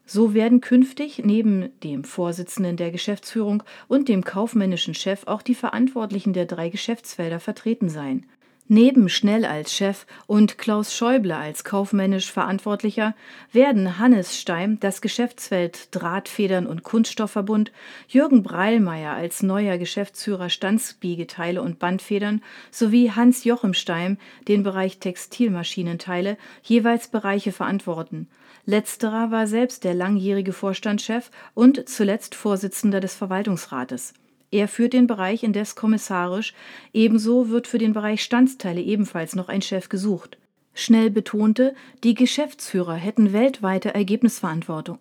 So 0.07 0.35
werden 0.35 0.61
künftig 0.61 1.23
neben 1.25 1.71
dem 1.85 2.03
Vorsitzenden 2.05 2.77
der 2.77 2.91
Geschäftsführung 2.91 3.63
und 3.87 4.09
dem 4.09 4.25
kaufmännischen 4.25 4.95
Chef 4.95 5.27
auch 5.27 5.43
die 5.43 5.55
Verantwortlichen 5.55 6.33
der 6.33 6.47
drei 6.47 6.69
Geschäftsfelder 6.69 7.39
vertreten 7.39 7.89
sein. 7.89 8.27
Neben 8.73 9.09
Schnell 9.09 9.45
als 9.45 9.75
Chef 9.75 10.07
und 10.29 10.57
Klaus 10.57 10.95
Schäuble 10.95 11.37
als 11.37 11.65
kaufmännisch 11.65 12.31
Verantwortlicher 12.31 13.17
werden 13.51 13.99
Hannes 13.99 14.39
Steim 14.41 14.79
das 14.79 15.01
Geschäftsfeld 15.01 15.89
Drahtfedern 15.91 16.69
und 16.69 16.85
Kunststoffverbund, 16.85 17.73
Jürgen 18.07 18.45
Breilmeier 18.45 19.15
als 19.15 19.43
neuer 19.43 19.77
Geschäftsführer 19.77 20.51
Stanzbiegeteile 20.51 21.61
und 21.61 21.81
Bandfedern 21.81 22.43
sowie 22.71 23.11
Hans 23.11 23.43
Jochem 23.43 23.75
Steim 23.75 24.19
den 24.47 24.63
Bereich 24.63 25.01
Textilmaschinenteile 25.01 26.37
jeweils 26.63 27.09
Bereiche 27.09 27.51
verantworten. 27.51 28.29
Letzterer 28.67 29.33
war 29.33 29.49
selbst 29.49 29.83
der 29.83 29.95
langjährige 29.95 30.53
Vorstandschef 30.53 31.33
und 31.55 31.89
zuletzt 31.89 32.37
Vorsitzender 32.37 33.01
des 33.01 33.17
Verwaltungsrates. 33.17 34.15
Er 34.51 34.67
führt 34.67 34.93
den 34.93 35.07
Bereich 35.07 35.43
indes 35.45 35.77
kommissarisch, 35.77 36.55
ebenso 36.93 37.51
wird 37.51 37.67
für 37.67 37.79
den 37.79 37.93
Bereich 37.93 38.23
Standsteile 38.23 38.81
ebenfalls 38.81 39.37
noch 39.37 39.49
ein 39.49 39.63
Chef 39.63 39.89
gesucht. 39.89 40.39
Schnell 40.75 41.11
betonte, 41.11 41.75
die 42.05 42.15
Geschäftsführer 42.15 42.95
hätten 42.95 43.33
weltweite 43.33 43.95
Ergebnisverantwortung. 43.95 44.99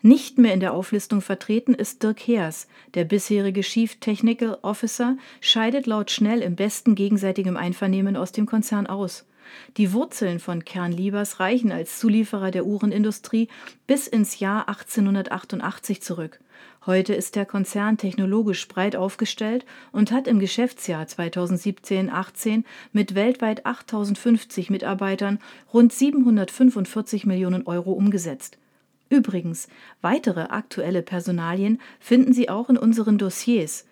Nicht 0.00 0.38
mehr 0.38 0.52
in 0.52 0.60
der 0.60 0.74
Auflistung 0.74 1.20
vertreten 1.20 1.74
ist 1.74 2.02
Dirk 2.02 2.20
Heers. 2.20 2.66
Der 2.94 3.04
bisherige 3.04 3.60
Chief 3.60 3.96
Technical 3.96 4.58
Officer 4.62 5.16
scheidet 5.40 5.86
laut 5.86 6.10
Schnell 6.10 6.40
im 6.40 6.56
besten 6.56 6.96
gegenseitigem 6.96 7.56
Einvernehmen 7.56 8.16
aus 8.16 8.32
dem 8.32 8.46
Konzern 8.46 8.88
aus. 8.88 9.26
Die 9.76 9.92
Wurzeln 9.92 10.40
von 10.40 10.64
Kernliebers 10.64 11.38
reichen 11.40 11.70
als 11.72 11.98
Zulieferer 11.98 12.50
der 12.50 12.64
Uhrenindustrie 12.64 13.48
bis 13.86 14.08
ins 14.08 14.40
Jahr 14.40 14.68
1888 14.68 16.02
zurück. 16.02 16.40
Heute 16.84 17.14
ist 17.14 17.36
der 17.36 17.46
Konzern 17.46 17.96
technologisch 17.96 18.66
breit 18.66 18.96
aufgestellt 18.96 19.64
und 19.92 20.10
hat 20.10 20.26
im 20.26 20.40
Geschäftsjahr 20.40 21.06
2017/18 21.06 22.64
mit 22.92 23.14
weltweit 23.14 23.64
8050 23.64 24.68
Mitarbeitern 24.68 25.38
rund 25.72 25.92
745 25.92 27.24
Millionen 27.24 27.68
Euro 27.68 27.92
umgesetzt. 27.92 28.58
Übrigens, 29.10 29.68
weitere 30.00 30.40
aktuelle 30.40 31.02
Personalien 31.02 31.80
finden 32.00 32.32
Sie 32.32 32.48
auch 32.48 32.68
in 32.68 32.76
unseren 32.76 33.16
Dossiers. 33.16 33.84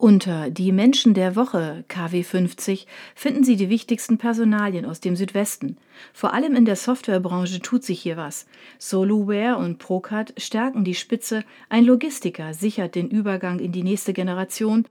Unter 0.00 0.48
Die 0.48 0.70
Menschen 0.70 1.12
der 1.12 1.34
Woche 1.34 1.84
KW 1.88 2.22
50 2.22 2.86
finden 3.16 3.42
Sie 3.42 3.56
die 3.56 3.68
wichtigsten 3.68 4.16
Personalien 4.16 4.84
aus 4.84 5.00
dem 5.00 5.16
Südwesten. 5.16 5.76
Vor 6.12 6.32
allem 6.32 6.54
in 6.54 6.64
der 6.64 6.76
Softwarebranche 6.76 7.58
tut 7.58 7.82
sich 7.82 8.00
hier 8.00 8.16
was. 8.16 8.46
Soluware 8.78 9.56
und 9.56 9.78
Procad 9.78 10.34
stärken 10.36 10.84
die 10.84 10.94
Spitze, 10.94 11.42
ein 11.68 11.84
Logistiker 11.84 12.54
sichert 12.54 12.94
den 12.94 13.08
Übergang 13.08 13.58
in 13.58 13.72
die 13.72 13.82
nächste 13.82 14.12
Generation 14.12 14.86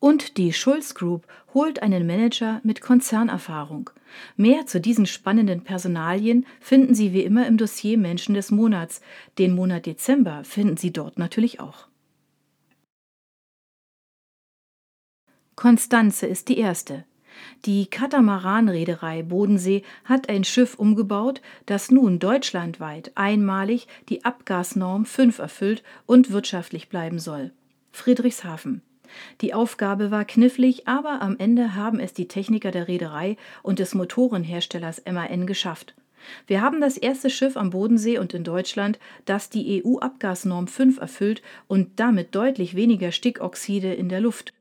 und 0.00 0.38
die 0.38 0.54
Schulz 0.54 0.94
Group 0.94 1.26
holt 1.52 1.82
einen 1.82 2.06
Manager 2.06 2.62
mit 2.64 2.80
Konzernerfahrung. 2.80 3.90
Mehr 4.38 4.64
zu 4.64 4.80
diesen 4.80 5.04
spannenden 5.04 5.64
Personalien 5.64 6.46
finden 6.60 6.94
Sie 6.94 7.12
wie 7.12 7.24
immer 7.24 7.46
im 7.46 7.58
Dossier 7.58 7.98
Menschen 7.98 8.34
des 8.34 8.50
Monats. 8.50 9.02
Den 9.36 9.54
Monat 9.54 9.84
Dezember 9.84 10.44
finden 10.44 10.78
Sie 10.78 10.94
dort 10.94 11.18
natürlich 11.18 11.60
auch. 11.60 11.85
Konstanze 15.56 16.26
ist 16.26 16.48
die 16.48 16.58
erste. 16.58 17.04
Die 17.64 17.86
Katamaran-Reederei 17.86 19.22
Bodensee 19.22 19.82
hat 20.04 20.28
ein 20.28 20.44
Schiff 20.44 20.74
umgebaut, 20.74 21.40
das 21.64 21.90
nun 21.90 22.18
deutschlandweit 22.18 23.12
einmalig 23.14 23.88
die 24.10 24.24
Abgasnorm 24.24 25.06
5 25.06 25.38
erfüllt 25.38 25.82
und 26.04 26.30
wirtschaftlich 26.30 26.90
bleiben 26.90 27.18
soll. 27.18 27.52
Friedrichshafen. 27.90 28.82
Die 29.40 29.54
Aufgabe 29.54 30.10
war 30.10 30.26
knifflig, 30.26 30.86
aber 30.88 31.22
am 31.22 31.38
Ende 31.38 31.74
haben 31.74 32.00
es 32.00 32.12
die 32.12 32.28
Techniker 32.28 32.70
der 32.70 32.86
Reederei 32.86 33.38
und 33.62 33.78
des 33.78 33.94
Motorenherstellers 33.94 35.02
MAN 35.10 35.46
geschafft. 35.46 35.94
Wir 36.46 36.60
haben 36.60 36.82
das 36.82 36.98
erste 36.98 37.30
Schiff 37.30 37.56
am 37.56 37.70
Bodensee 37.70 38.18
und 38.18 38.34
in 38.34 38.44
Deutschland, 38.44 38.98
das 39.24 39.48
die 39.48 39.82
EU-Abgasnorm 39.82 40.66
5 40.66 40.98
erfüllt 40.98 41.40
und 41.66 41.98
damit 41.98 42.34
deutlich 42.34 42.74
weniger 42.74 43.10
Stickoxide 43.10 43.94
in 43.94 44.10
der 44.10 44.20
Luft 44.20 44.52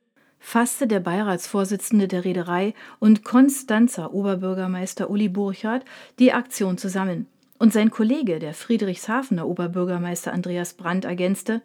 fasste 0.46 0.86
der 0.86 1.00
Beiratsvorsitzende 1.00 2.08
der 2.08 2.24
Reederei 2.24 2.76
und 3.00 3.24
Konstanzer 3.24 4.14
Oberbürgermeister 4.14 5.10
Uli 5.10 5.28
Burchardt 5.28 5.84
die 6.20 6.34
Aktion 6.34 6.78
zusammen. 6.78 7.26
Und 7.58 7.74
sein 7.74 7.90
Kollege, 7.90 8.38
der 8.38 8.54
Friedrichshafener 8.54 9.48
Oberbürgermeister 9.48 10.32
Andreas 10.32 10.76
Brandt, 10.76 11.04
ergänzte: 11.04 11.64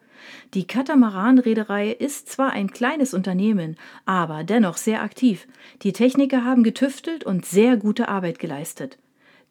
Die 0.54 0.66
Katamaran-Reederei 0.66 1.90
ist 1.90 2.30
zwar 2.30 2.52
ein 2.52 2.70
kleines 2.70 3.12
Unternehmen, 3.12 3.76
aber 4.06 4.44
dennoch 4.44 4.78
sehr 4.78 5.02
aktiv. 5.02 5.46
Die 5.82 5.92
Techniker 5.92 6.42
haben 6.44 6.62
getüftelt 6.62 7.22
und 7.22 7.44
sehr 7.44 7.76
gute 7.76 8.08
Arbeit 8.08 8.38
geleistet. 8.38 8.98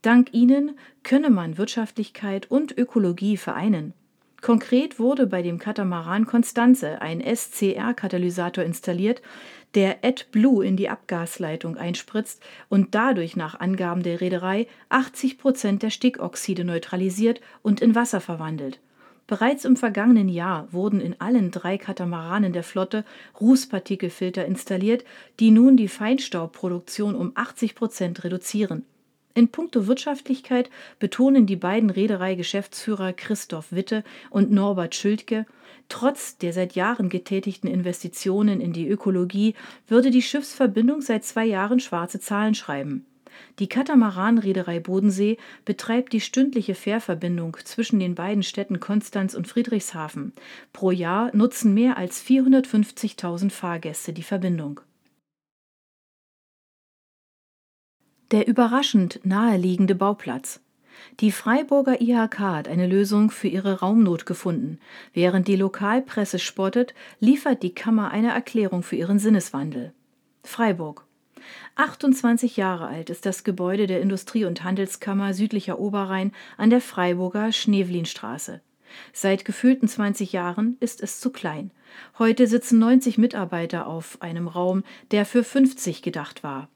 Dank 0.01 0.33
ihnen 0.33 0.75
könne 1.03 1.29
man 1.29 1.59
Wirtschaftlichkeit 1.59 2.49
und 2.49 2.75
Ökologie 2.75 3.37
vereinen. 3.37 3.93
Konkret 4.41 4.99
wurde 4.99 5.27
bei 5.27 5.41
dem 5.41 5.59
Katamaran 5.59 6.25
Constanze 6.25 7.01
ein 7.01 7.21
SCR-Katalysator 7.21 8.63
installiert, 8.63 9.21
der 9.75 9.97
AdBlue 10.03 10.65
in 10.65 10.77
die 10.77 10.89
Abgasleitung 10.89 11.77
einspritzt 11.77 12.41
und 12.69 12.95
dadurch 12.95 13.35
nach 13.35 13.59
Angaben 13.59 14.01
der 14.01 14.21
Reederei 14.21 14.67
80 14.89 15.37
Prozent 15.37 15.83
der 15.83 15.89
Stickoxide 15.89 16.63
neutralisiert 16.63 17.41
und 17.61 17.81
in 17.81 17.95
Wasser 17.95 18.21
verwandelt. 18.21 18.79
Bereits 19.27 19.63
im 19.63 19.75
vergangenen 19.75 20.27
Jahr 20.27 20.67
wurden 20.71 20.99
in 20.99 21.21
allen 21.21 21.51
drei 21.51 21.77
Katamaranen 21.77 22.51
der 22.51 22.63
Flotte 22.63 23.05
Rußpartikelfilter 23.39 24.43
installiert, 24.45 25.03
die 25.39 25.51
nun 25.51 25.77
die 25.77 25.87
Feinstaubproduktion 25.87 27.13
um 27.13 27.33
80 27.35 27.75
Prozent 27.75 28.23
reduzieren 28.23 28.85
in 29.39 29.47
puncto 29.47 29.87
Wirtschaftlichkeit 29.87 30.69
betonen 30.99 31.45
die 31.45 31.55
beiden 31.55 31.89
Reederei-Geschäftsführer 31.89 33.13
Christoph 33.13 33.71
Witte 33.71 34.03
und 34.29 34.51
Norbert 34.51 34.93
Schildke, 34.93 35.45
trotz 35.87 36.37
der 36.37 36.53
seit 36.53 36.75
Jahren 36.75 37.09
getätigten 37.09 37.67
Investitionen 37.67 38.59
in 38.59 38.73
die 38.73 38.87
Ökologie 38.87 39.55
würde 39.87 40.11
die 40.11 40.21
Schiffsverbindung 40.21 41.01
seit 41.01 41.23
zwei 41.23 41.45
Jahren 41.45 41.79
schwarze 41.79 42.19
Zahlen 42.19 42.53
schreiben. 42.53 43.05
Die 43.59 43.69
Katamaran-Reederei 43.69 44.81
Bodensee 44.81 45.37
betreibt 45.63 46.11
die 46.11 46.19
stündliche 46.19 46.75
Fährverbindung 46.75 47.55
zwischen 47.63 47.99
den 47.99 48.15
beiden 48.15 48.43
Städten 48.43 48.81
Konstanz 48.81 49.33
und 49.33 49.47
Friedrichshafen. 49.47 50.33
Pro 50.73 50.91
Jahr 50.91 51.33
nutzen 51.33 51.73
mehr 51.73 51.97
als 51.97 52.21
450.000 52.25 53.49
Fahrgäste 53.51 54.11
die 54.11 54.23
Verbindung 54.23 54.81
Der 58.31 58.47
überraschend 58.47 59.19
naheliegende 59.23 59.95
Bauplatz. 59.95 60.59
Die 61.19 61.31
Freiburger 61.31 61.99
IHK 61.99 62.39
hat 62.39 62.67
eine 62.67 62.85
Lösung 62.85 63.31
für 63.31 63.47
ihre 63.47 63.79
Raumnot 63.79 64.27
gefunden. 64.27 64.77
Während 65.13 65.47
die 65.47 65.55
Lokalpresse 65.55 66.37
spottet, 66.37 66.93
liefert 67.19 67.63
die 67.63 67.73
Kammer 67.73 68.11
eine 68.11 68.29
Erklärung 68.29 68.83
für 68.83 68.97
ihren 68.97 69.17
Sinneswandel. 69.17 69.93
Freiburg. 70.43 71.07
28 71.75 72.55
Jahre 72.55 72.85
alt 72.85 73.09
ist 73.09 73.25
das 73.25 73.43
Gebäude 73.43 73.87
der 73.87 73.99
Industrie- 73.99 74.45
und 74.45 74.63
Handelskammer 74.63 75.33
südlicher 75.33 75.79
Oberrhein 75.79 76.31
an 76.57 76.69
der 76.69 76.81
Freiburger 76.81 77.51
Schnevlinstraße. 77.51 78.61
Seit 79.11 79.43
gefühlten 79.43 79.87
20 79.87 80.33
Jahren 80.33 80.77
ist 80.79 81.01
es 81.01 81.19
zu 81.19 81.31
klein. 81.31 81.71
Heute 82.19 82.45
sitzen 82.45 82.77
90 82.77 83.17
Mitarbeiter 83.17 83.87
auf 83.87 84.21
einem 84.21 84.47
Raum, 84.47 84.83
der 85.09 85.25
für 85.25 85.43
50 85.43 86.03
gedacht 86.03 86.43
war. 86.43 86.69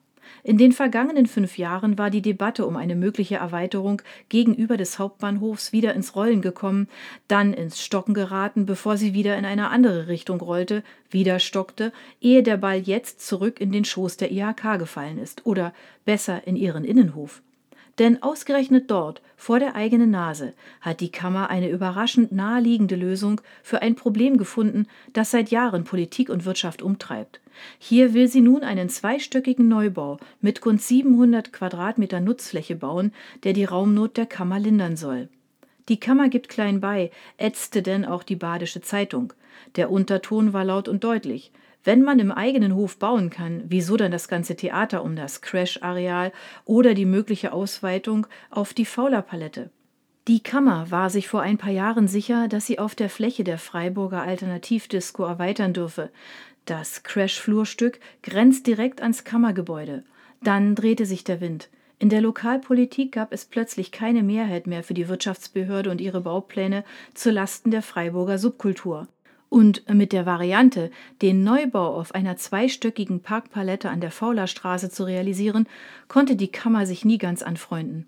In 0.44 0.58
den 0.58 0.72
vergangenen 0.72 1.27
fünf 1.27 1.58
Jahren 1.58 1.98
war 1.98 2.10
die 2.10 2.22
Debatte 2.22 2.65
um 2.65 2.75
eine 2.75 2.96
mögliche 2.96 3.36
Erweiterung 3.36 4.01
gegenüber 4.30 4.77
des 4.77 5.00
Hauptbahnhofs 5.00 5.72
wieder 5.72 5.94
ins 5.94 6.15
Rollen 6.15 6.42
gekommen, 6.42 6.88
dann 7.27 7.53
ins 7.53 7.82
Stocken 7.82 8.13
geraten, 8.13 8.65
bevor 8.65 8.98
sie 8.98 9.13
wieder 9.13 9.38
in 9.38 9.46
eine 9.46 9.70
andere 9.70 10.08
Richtung 10.08 10.42
rollte, 10.42 10.84
wieder 11.10 11.39
stockte, 11.39 11.94
ehe 12.22 12.44
der 12.44 12.58
Ball 12.58 12.80
jetzt 12.80 13.25
zurück 13.25 13.62
in 13.62 13.72
den 13.72 13.86
Schoß 13.86 14.18
der 14.18 14.32
IHK 14.32 14.80
gefallen 14.80 15.18
ist 15.18 15.46
oder 15.46 15.74
besser 16.06 16.46
in 16.46 16.56
ihren 16.56 16.84
Innenhof. 16.84 17.42
Denn 18.00 18.24
ausgerechnet 18.24 18.90
dort, 18.90 19.22
vor 19.38 19.60
der 19.60 19.76
eigenen 19.76 20.10
Nase, 20.10 20.54
hat 20.82 21.00
die 21.00 21.12
Kammer 21.12 21.50
eine 21.50 21.70
überraschend 21.70 22.32
naheliegende 22.32 22.96
Lösung 22.96 23.40
für 23.62 23.82
ein 23.84 23.96
Problem 23.96 24.38
gefunden, 24.38 24.88
das 25.14 25.32
seit 25.32 25.52
Jahren 25.52 25.84
Politik 25.84 26.30
und 26.30 26.46
Wirtschaft 26.46 26.82
umtreibt. 26.82 27.40
Hier 27.78 28.16
will 28.16 28.28
sie 28.28 28.42
nun 28.42 28.64
einen 28.64 28.90
zweistöckigen 28.90 29.68
Neubau 29.68 30.18
mit 30.42 30.66
rund 30.66 30.82
700 30.82 31.54
Quadratmeter 31.54 32.20
Nutzfläche 32.20 32.76
bauen, 32.76 33.14
der 33.44 33.54
die 33.54 33.66
Raumnot 33.66 34.18
der 34.18 34.26
Kammer 34.26 34.60
lindern 34.60 34.98
soll. 34.98 35.30
Die 35.90 36.00
Kammer 36.00 36.30
gibt 36.30 36.50
klein 36.50 36.80
bei, 36.80 37.12
ätzte 37.38 37.84
denn 37.84 38.06
auch 38.06 38.24
die 38.24 38.38
Badische 38.38 38.82
Zeitung. 38.82 39.34
Der 39.76 39.92
Unterton 39.92 40.54
war 40.54 40.64
laut 40.64 40.88
und 40.88 41.04
deutlich. 41.04 41.52
Wenn 41.84 42.02
man 42.02 42.20
im 42.20 42.32
eigenen 42.32 42.75
Hof 42.75 42.98
bauen 42.98 43.30
kann, 43.30 43.63
wieso 43.68 43.98
dann 43.98 44.12
das 44.12 44.28
ganze 44.28 44.56
Theater 44.56 45.04
um 45.04 45.16
das 45.16 45.42
Crash-Areal 45.42 46.32
oder 46.66 46.94
die 46.94 47.06
mögliche 47.06 47.52
Ausweitung 47.52 48.25
auf 48.50 48.74
die 48.74 48.86
Faulerpalette? 48.86 49.70
Die 50.30 50.42
Kammer 50.42 50.90
war 50.90 51.10
sich 51.10 51.28
vor 51.28 51.42
ein 51.42 51.58
paar 51.58 51.72
Jahren 51.72 52.08
sicher, 52.08 52.48
dass 52.48 52.66
sie 52.66 52.80
auf 52.80 52.96
der 52.96 53.10
Fläche 53.10 53.44
der 53.44 53.58
Freiburger 53.58 54.22
Alternativdisco 54.22 55.25
erweitern 55.25 55.74
dürfe. 55.74 56.10
Das 56.63 57.04
Crash-Flurstück 57.04 58.00
grenzt 58.22 58.66
direkt 58.66 59.02
ans 59.02 59.25
Kammergebäude. 59.25 60.06
Dann 60.42 60.75
drehte 60.75 61.06
sich 61.06 61.25
der 61.25 61.42
Wind. 61.42 61.70
In 62.00 62.08
der 62.08 62.22
Lokalpolitik 62.22 63.12
gab 63.12 63.34
es 63.34 63.44
plötzlich 63.44 63.92
keine 63.92 64.24
Mehrheit 64.24 64.68
mehr 64.68 64.84
für 64.84 64.94
die 64.94 65.10
Wirtschaftsbehörde 65.10 65.92
und 65.92 66.00
ihre 66.00 66.22
Baupläne 66.22 66.86
zu 67.13 67.30
Lasten 67.30 67.72
der 67.72 67.82
Freiburger 67.82 68.38
Subkultur. 68.38 69.10
Und 69.53 69.88
mit 69.88 70.13
der 70.13 70.25
Variante, 70.25 70.89
den 71.22 71.43
Neubau 71.43 71.95
auf 71.95 72.15
einer 72.15 72.38
zweistöckigen 72.38 73.19
Parkpalette 73.19 73.91
an 73.91 74.01
der 74.01 74.10
Faulerstraße 74.10 74.89
zu 74.89 75.03
realisieren, 75.03 75.67
konnte 76.07 76.36
die 76.36 76.48
Kammer 76.48 76.88
sich 76.88 77.05
nie 77.05 77.19
ganz 77.19 77.43
anfreunden. 77.43 78.07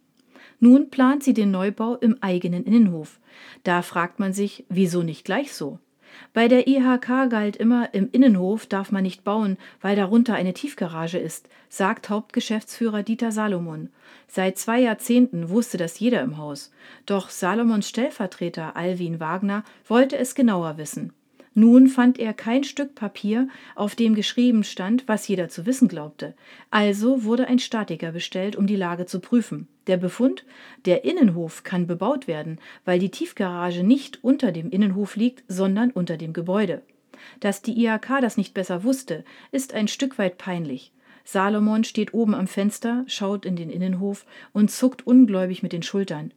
Nun 0.60 0.90
plant 0.90 1.24
sie 1.24 1.36
den 1.36 1.52
Neubau 1.52 1.98
im 1.98 2.18
eigenen 2.20 2.64
Innenhof. 2.64 3.20
Da 3.64 3.84
fragt 3.84 4.18
man 4.18 4.34
sich, 4.34 4.66
wieso 4.70 5.04
nicht 5.04 5.24
gleich 5.24 5.54
so? 5.54 5.78
Bei 6.34 6.48
der 6.48 6.68
IHK 6.68 7.30
galt 7.30 7.58
immer, 7.58 7.94
im 7.94 8.10
Innenhof 8.12 8.66
darf 8.66 8.92
man 8.92 9.04
nicht 9.04 9.24
bauen, 9.24 9.58
weil 9.82 9.96
darunter 9.96 10.34
eine 10.34 10.56
Tiefgarage 10.56 11.20
ist, 11.20 11.48
sagt 11.70 12.10
Hauptgeschäftsführer 12.10 13.04
Dieter 13.04 13.32
Salomon. 13.32 13.90
Seit 14.28 14.58
zwei 14.58 14.80
Jahrzehnten 14.80 15.50
wusste 15.50 15.78
das 15.78 16.00
jeder 16.00 16.24
im 16.24 16.40
Haus. 16.40 16.72
Doch 17.06 17.30
Salomons 17.30 17.88
Stellvertreter 17.88 18.76
Alwin 18.76 19.20
Wagner 19.20 19.64
wollte 19.88 20.18
es 20.18 20.34
genauer 20.34 20.80
wissen. 20.80 21.14
Nun 21.58 21.88
fand 21.88 22.20
er 22.20 22.34
kein 22.34 22.66
Stück 22.66 22.96
Papier, 22.96 23.48
auf 23.76 23.96
dem 23.96 24.14
geschrieben 24.14 24.66
stand, 24.66 25.08
was 25.08 25.26
jeder 25.26 25.48
zu 25.48 25.66
wissen 25.66 25.88
glaubte. 25.88 26.36
Also 26.70 27.24
wurde 27.24 27.48
ein 27.48 27.60
Statiker 27.60 28.12
bestellt, 28.12 28.58
um 28.58 28.68
die 28.68 28.76
Lage 28.76 29.06
zu 29.06 29.22
prüfen. 29.22 29.70
Der 29.88 29.96
Befund? 29.96 30.44
Der 30.84 31.06
Innenhof 31.06 31.64
kann 31.64 31.88
bebaut 31.88 32.28
werden, 32.28 32.60
weil 32.84 33.00
die 33.00 33.10
Tiefgarage 33.10 33.84
nicht 33.84 34.22
unter 34.22 34.52
dem 34.52 34.70
Innenhof 34.70 35.16
liegt, 35.16 35.46
sondern 35.48 35.92
unter 35.92 36.18
dem 36.18 36.34
Gebäude. 36.34 36.82
Dass 37.40 37.62
die 37.62 37.86
IHK 37.86 38.20
das 38.20 38.36
nicht 38.36 38.54
besser 38.54 38.84
wusste, 38.84 39.24
ist 39.54 39.74
ein 39.74 39.88
Stück 39.88 40.18
weit 40.18 40.38
peinlich. 40.38 40.92
Salomon 41.24 41.86
steht 41.86 42.14
oben 42.14 42.36
am 42.36 42.48
Fenster, 42.48 43.06
schaut 43.08 43.46
in 43.46 43.56
den 43.56 43.70
Innenhof 43.70 44.26
und 44.52 44.72
zuckt 44.72 45.08
ungläubig 45.08 45.64
mit 45.64 45.72
den 45.72 45.84
Schultern. 45.84 46.34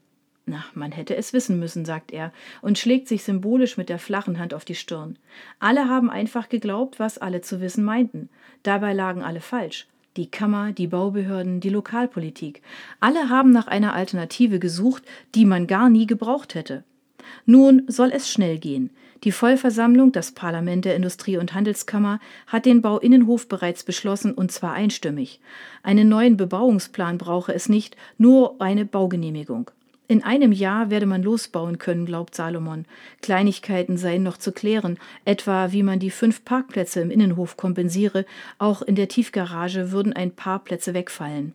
Na, 0.50 0.64
man 0.73 0.93
hätte 0.93 1.14
es 1.14 1.35
wissen 1.35 1.59
müssen, 1.59 1.85
sagt 1.85 2.11
er 2.11 2.33
und 2.62 2.78
schlägt 2.78 3.07
sich 3.07 3.23
symbolisch 3.23 3.76
mit 3.76 3.90
der 3.90 3.99
flachen 3.99 4.38
Hand 4.38 4.55
auf 4.55 4.64
die 4.64 4.75
Stirn. 4.75 5.19
Alle 5.59 5.90
haben 5.90 6.09
einfach 6.09 6.49
geglaubt, 6.49 6.99
was 6.99 7.19
alle 7.19 7.43
zu 7.43 7.61
wissen 7.61 7.85
meinten. 7.85 8.31
Dabei 8.62 8.95
lagen 8.95 9.23
alle 9.23 9.43
falsch. 9.43 9.87
Die 10.17 10.31
Kammer, 10.31 10.73
die 10.73 10.87
Baubehörden, 10.87 11.61
die 11.61 11.69
Lokalpolitik. 11.69 12.62
Alle 12.99 13.28
haben 13.28 13.50
nach 13.50 13.67
einer 13.67 13.93
Alternative 13.93 14.59
gesucht, 14.59 15.02
die 15.35 15.45
man 15.45 15.67
gar 15.67 15.90
nie 15.90 16.07
gebraucht 16.07 16.55
hätte. 16.55 16.83
Nun 17.45 17.83
soll 17.87 18.11
es 18.11 18.31
schnell 18.31 18.57
gehen. 18.57 18.88
Die 19.25 19.33
Vollversammlung, 19.33 20.12
das 20.12 20.33
Parlament 20.33 20.87
der 20.87 20.97
Industrie- 20.97 21.37
und 21.37 21.52
Handelskammer, 21.52 22.21
hat 22.47 22.64
den 22.64 22.81
Bauinnenhof 22.81 23.49
bereits 23.49 23.85
beschlossen 23.85 24.33
und 24.33 24.50
zwar 24.50 24.73
einstimmig. 24.73 25.40
Einen 25.83 26.09
neuen 26.09 26.38
Bebauungsplan 26.38 27.19
brauche 27.19 27.52
es 27.52 27.69
nicht, 27.69 27.99
nur 28.17 28.62
eine 28.62 28.87
Baugenehmigung. 28.87 29.71
In 30.10 30.24
einem 30.24 30.52
Jahr 30.52 30.88
werde 30.88 31.04
man 31.04 31.22
losbauen 31.22 31.76
können, 31.76 32.06
glaubt 32.06 32.34
Salomon. 32.34 32.86
Kleinigkeiten 33.20 33.98
seien 33.98 34.22
noch 34.22 34.38
zu 34.38 34.52
klären, 34.52 34.98
etwa 35.26 35.70
wie 35.70 35.82
man 35.82 35.98
die 35.98 36.10
fünf 36.10 36.46
Parkplätze 36.46 37.02
im 37.02 37.10
Innenhof 37.10 37.58
kompensiere, 37.58 38.24
auch 38.56 38.80
in 38.80 38.94
der 38.94 39.08
Tiefgarage 39.08 39.92
würden 39.92 40.14
ein 40.14 40.30
paar 40.30 40.60
Plätze 40.60 40.94
wegfallen. 40.94 41.52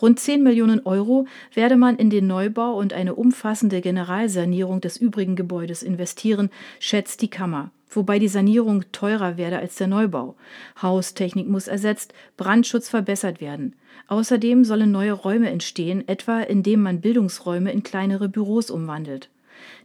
Rund 0.00 0.18
10 0.18 0.42
Millionen 0.42 0.80
Euro 0.86 1.26
werde 1.52 1.76
man 1.76 1.96
in 1.96 2.08
den 2.08 2.26
Neubau 2.26 2.72
und 2.72 2.94
eine 2.94 3.14
umfassende 3.14 3.82
Generalsanierung 3.82 4.80
des 4.80 4.96
übrigen 4.96 5.36
Gebäudes 5.36 5.82
investieren, 5.82 6.48
schätzt 6.78 7.20
die 7.20 7.28
Kammer 7.28 7.70
wobei 7.90 8.18
die 8.18 8.28
Sanierung 8.28 8.84
teurer 8.92 9.36
werde 9.36 9.58
als 9.58 9.76
der 9.76 9.88
Neubau. 9.88 10.36
Haustechnik 10.80 11.48
muss 11.48 11.68
ersetzt, 11.68 12.14
Brandschutz 12.36 12.88
verbessert 12.88 13.40
werden. 13.40 13.74
Außerdem 14.08 14.64
sollen 14.64 14.90
neue 14.90 15.12
Räume 15.12 15.50
entstehen, 15.50 16.06
etwa 16.08 16.40
indem 16.40 16.82
man 16.82 17.00
Bildungsräume 17.00 17.72
in 17.72 17.82
kleinere 17.82 18.28
Büros 18.28 18.70
umwandelt. 18.70 19.28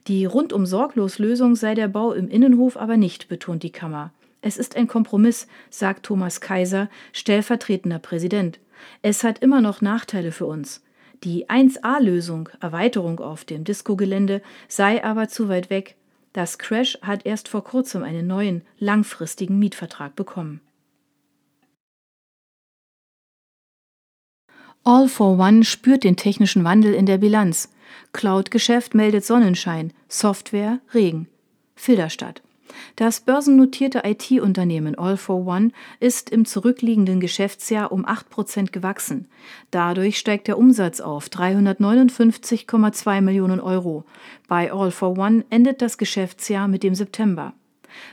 Die 0.07 0.25
rundum 0.25 0.65
sorglos 0.65 1.19
Lösung 1.19 1.55
sei 1.55 1.75
der 1.75 1.87
Bau 1.87 2.13
im 2.13 2.29
Innenhof 2.29 2.77
aber 2.77 2.97
nicht, 2.97 3.27
betont 3.27 3.63
die 3.63 3.71
Kammer. 3.71 4.11
Es 4.41 4.57
ist 4.57 4.75
ein 4.75 4.87
Kompromiss, 4.87 5.47
sagt 5.71 6.05
Thomas 6.05 6.39
Kaiser, 6.39 6.89
stellvertretender 7.13 7.99
Präsident. 7.99 8.59
Es 9.01 9.23
hat 9.23 9.39
immer 9.39 9.61
noch 9.61 9.81
Nachteile 9.81 10.31
für 10.31 10.45
uns. 10.45 10.83
Die 11.23 11.47
1A-Lösung, 11.49 12.49
Erweiterung 12.59 13.19
auf 13.19 13.45
dem 13.45 13.63
Disco-Gelände, 13.63 14.41
sei 14.67 15.03
aber 15.03 15.27
zu 15.27 15.49
weit 15.49 15.71
weg. 15.71 15.95
Das 16.35 16.57
Crash 16.57 16.97
hat 17.01 17.25
erst 17.25 17.47
vor 17.47 17.63
kurzem 17.63 18.03
einen 18.03 18.27
neuen, 18.27 18.61
langfristigen 18.77 19.57
Mietvertrag 19.57 20.17
bekommen. 20.17 20.59
All 24.83 25.07
for 25.07 25.39
One 25.39 25.63
spürt 25.63 26.03
den 26.03 26.17
technischen 26.17 26.65
Wandel 26.65 26.93
in 26.93 27.05
der 27.05 27.19
Bilanz. 27.19 27.71
Cloud-Geschäft 28.11 28.95
meldet 28.95 29.23
Sonnenschein, 29.23 29.93
Software 30.09 30.81
Regen. 30.93 31.29
Filderstadt. 31.77 32.41
Das 32.95 33.21
börsennotierte 33.21 34.03
IT-Unternehmen 34.05 34.97
All 34.97 35.17
for 35.17 35.45
One 35.45 35.71
ist 35.99 36.29
im 36.29 36.45
zurückliegenden 36.45 37.19
Geschäftsjahr 37.19 37.91
um 37.91 38.05
8 38.05 38.29
Prozent 38.29 38.73
gewachsen. 38.73 39.27
Dadurch 39.71 40.17
steigt 40.17 40.47
der 40.47 40.57
Umsatz 40.57 41.01
auf 41.01 41.27
359,2 41.27 43.21
Millionen 43.21 43.59
Euro. 43.59 44.05
Bei 44.47 44.71
All 44.71 44.91
for 44.91 45.17
One 45.17 45.45
endet 45.49 45.81
das 45.81 45.97
Geschäftsjahr 45.97 46.67
mit 46.67 46.83
dem 46.83 46.95
September. 46.95 47.53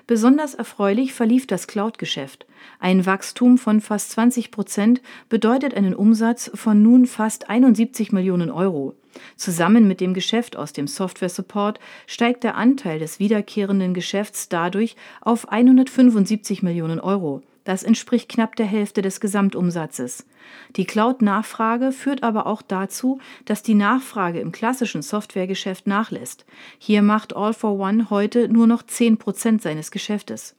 Besonders 0.06 0.54
erfreulich 0.54 1.12
verlief 1.12 1.46
das 1.46 1.66
Cloud-Geschäft. 1.66 2.46
Ein 2.78 3.06
Wachstum 3.06 3.58
von 3.58 3.80
fast 3.80 4.10
20 4.12 4.50
Prozent 4.50 5.02
bedeutet 5.28 5.74
einen 5.74 5.94
Umsatz 5.94 6.50
von 6.54 6.82
nun 6.82 7.06
fast 7.06 7.48
71 7.48 8.12
Millionen 8.12 8.50
Euro. 8.50 8.94
Zusammen 9.36 9.86
mit 9.86 10.00
dem 10.00 10.14
Geschäft 10.14 10.56
aus 10.56 10.72
dem 10.72 10.86
Software 10.86 11.28
Support 11.28 11.80
steigt 12.06 12.44
der 12.44 12.56
Anteil 12.56 12.98
des 12.98 13.18
wiederkehrenden 13.18 13.94
Geschäfts 13.94 14.48
dadurch 14.48 14.96
auf 15.20 15.48
175 15.48 16.62
Millionen 16.62 17.00
Euro. 17.00 17.42
Das 17.64 17.84
entspricht 17.84 18.28
knapp 18.28 18.56
der 18.56 18.66
Hälfte 18.66 19.02
des 19.02 19.20
Gesamtumsatzes. 19.20 20.26
Die 20.74 20.84
Cloud-Nachfrage 20.84 21.92
führt 21.92 22.24
aber 22.24 22.46
auch 22.46 22.60
dazu, 22.60 23.20
dass 23.44 23.62
die 23.62 23.74
Nachfrage 23.74 24.40
im 24.40 24.50
klassischen 24.50 25.02
Softwaregeschäft 25.02 25.86
nachlässt. 25.86 26.44
Hier 26.78 27.02
macht 27.02 27.36
All 27.36 27.52
for 27.52 27.78
One 27.78 28.10
heute 28.10 28.48
nur 28.48 28.66
noch 28.66 28.82
10 28.82 29.18
Prozent 29.18 29.62
seines 29.62 29.92
Geschäftes. 29.92 30.56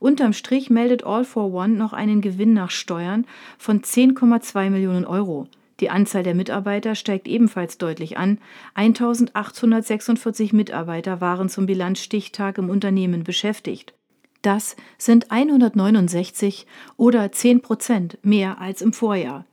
Unterm 0.00 0.32
Strich 0.32 0.68
meldet 0.68 1.04
All 1.04 1.24
for 1.24 1.52
One 1.52 1.74
noch 1.74 1.92
einen 1.92 2.20
Gewinn 2.20 2.54
nach 2.54 2.70
Steuern 2.70 3.24
von 3.56 3.82
10,2 3.82 4.70
Millionen 4.70 5.04
Euro. 5.04 5.46
Die 5.80 5.90
Anzahl 5.90 6.22
der 6.22 6.34
Mitarbeiter 6.34 6.94
steigt 6.94 7.26
ebenfalls 7.26 7.78
deutlich 7.78 8.18
an. 8.18 8.38
1846 8.74 10.52
Mitarbeiter 10.52 11.20
waren 11.20 11.48
zum 11.48 11.66
Bilanzstichtag 11.66 12.58
im 12.58 12.68
Unternehmen 12.68 13.24
beschäftigt. 13.24 13.94
Das 14.42 14.76
sind 14.98 15.30
169 15.30 16.66
oder 16.96 17.32
10 17.32 17.62
Prozent 17.62 18.18
mehr 18.22 18.60
als 18.60 18.82
im 18.82 18.92
Vorjahr. 18.92 19.44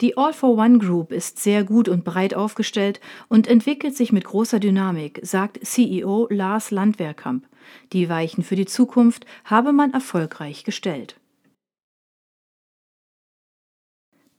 Die 0.00 0.16
All 0.16 0.32
for 0.32 0.56
One 0.56 0.78
Group 0.78 1.10
ist 1.10 1.40
sehr 1.40 1.64
gut 1.64 1.88
und 1.88 2.04
breit 2.04 2.34
aufgestellt 2.34 3.00
und 3.28 3.48
entwickelt 3.48 3.96
sich 3.96 4.12
mit 4.12 4.24
großer 4.24 4.60
Dynamik, 4.60 5.18
sagt 5.22 5.64
CEO 5.66 6.28
Lars 6.30 6.70
Landwehrkamp. 6.70 7.44
Die 7.92 8.08
Weichen 8.08 8.44
für 8.44 8.54
die 8.54 8.66
Zukunft 8.66 9.26
habe 9.44 9.72
man 9.72 9.92
erfolgreich 9.92 10.62
gestellt. 10.62 11.16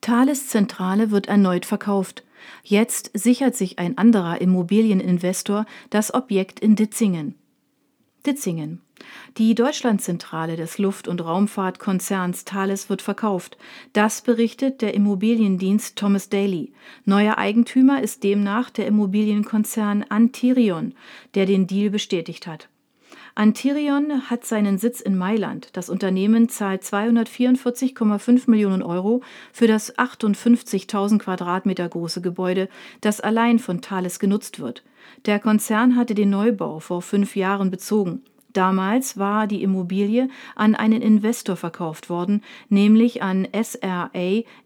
Thales 0.01 0.47
Zentrale 0.47 1.11
wird 1.11 1.27
erneut 1.27 1.65
verkauft. 1.65 2.23
Jetzt 2.63 3.11
sichert 3.13 3.55
sich 3.55 3.79
ein 3.79 3.97
anderer 3.97 4.39
Immobilieninvestor 4.41 5.65
das 5.89 6.13
Objekt 6.13 6.59
in 6.59 6.75
Ditzingen. 6.75 7.35
Ditzingen. 8.25 8.81
Die 9.37 9.55
Deutschlandzentrale 9.55 10.55
des 10.55 10.77
Luft- 10.77 11.07
und 11.07 11.23
Raumfahrtkonzerns 11.23 12.43
Thales 12.45 12.89
wird 12.89 13.01
verkauft. 13.01 13.57
Das 13.93 14.21
berichtet 14.21 14.81
der 14.81 14.93
Immobiliendienst 14.93 15.95
Thomas 15.97 16.29
Daly. 16.29 16.73
Neuer 17.05 17.37
Eigentümer 17.37 18.01
ist 18.01 18.23
demnach 18.23 18.69
der 18.69 18.87
Immobilienkonzern 18.87 20.03
Antirion, 20.09 20.93
der 21.33 21.45
den 21.45 21.67
Deal 21.67 21.89
bestätigt 21.89 22.45
hat. 22.45 22.67
Antirion 23.39 24.29
hat 24.29 24.43
seinen 24.43 24.77
Sitz 24.77 24.99
in 24.99 25.17
Mailand. 25.17 25.69
Das 25.71 25.89
Unternehmen 25.89 26.49
zahlt 26.49 26.83
244,5 26.83 28.49
Millionen 28.49 28.83
Euro 28.83 29.21
für 29.53 29.65
das 29.65 29.97
58.000 29.97 31.19
Quadratmeter 31.19 31.87
große 31.87 32.19
Gebäude, 32.19 32.67
das 32.99 33.21
allein 33.21 33.57
von 33.57 33.79
Thales 33.79 34.19
genutzt 34.19 34.59
wird. 34.59 34.83
Der 35.25 35.39
Konzern 35.39 35.95
hatte 35.95 36.15
den 36.15 36.31
Neubau 36.31 36.81
vor 36.81 37.01
fünf 37.01 37.37
Jahren 37.37 37.71
bezogen. 37.71 38.23
Damals 38.51 39.17
war 39.17 39.47
die 39.47 39.63
Immobilie 39.63 40.27
an 40.57 40.75
einen 40.75 41.01
Investor 41.01 41.55
verkauft 41.55 42.09
worden, 42.09 42.43
nämlich 42.67 43.23
an 43.23 43.47
SRA 43.53 44.09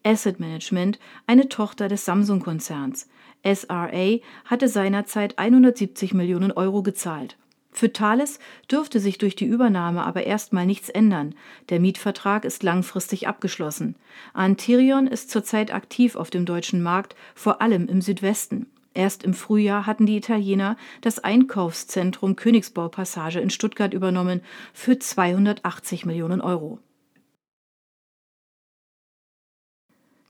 Asset 0.04 0.40
Management, 0.40 0.98
eine 1.28 1.48
Tochter 1.48 1.90
des 1.90 2.06
Samsung-Konzerns. 2.06 3.08
SRA 3.46 4.18
hatte 4.46 4.68
seinerzeit 4.68 5.38
170 5.38 6.16
Millionen 6.16 6.52
Euro 6.52 6.82
gezahlt. 6.82 7.38
Für 7.74 7.92
Thales 7.92 8.40
dürfte 8.72 9.00
sich 9.00 9.18
durch 9.18 9.36
die 9.36 9.46
Übernahme 9.46 10.04
aber 10.04 10.26
erstmal 10.26 10.66
nichts 10.66 10.90
ändern. 10.90 11.34
Der 11.70 11.80
Mietvertrag 11.80 12.46
ist 12.46 12.62
langfristig 12.62 13.28
abgeschlossen. 13.28 13.96
Antirion 14.34 15.08
ist 15.08 15.32
zurzeit 15.32 15.74
aktiv 15.74 16.16
auf 16.16 16.30
dem 16.30 16.46
deutschen 16.46 16.84
Markt, 16.84 17.16
vor 17.34 17.62
allem 17.62 17.88
im 17.88 18.02
Südwesten. 18.02 18.68
Erst 18.94 19.24
im 19.24 19.34
Frühjahr 19.34 19.88
hatten 19.88 20.06
die 20.06 20.18
Italiener 20.18 20.78
das 21.02 21.18
Einkaufszentrum 21.18 22.36
Königsbau-Passage 22.36 23.40
in 23.40 23.50
Stuttgart 23.50 23.92
übernommen 23.92 24.42
für 24.72 25.00
280 25.00 26.06
Millionen 26.06 26.42
Euro. 26.42 26.80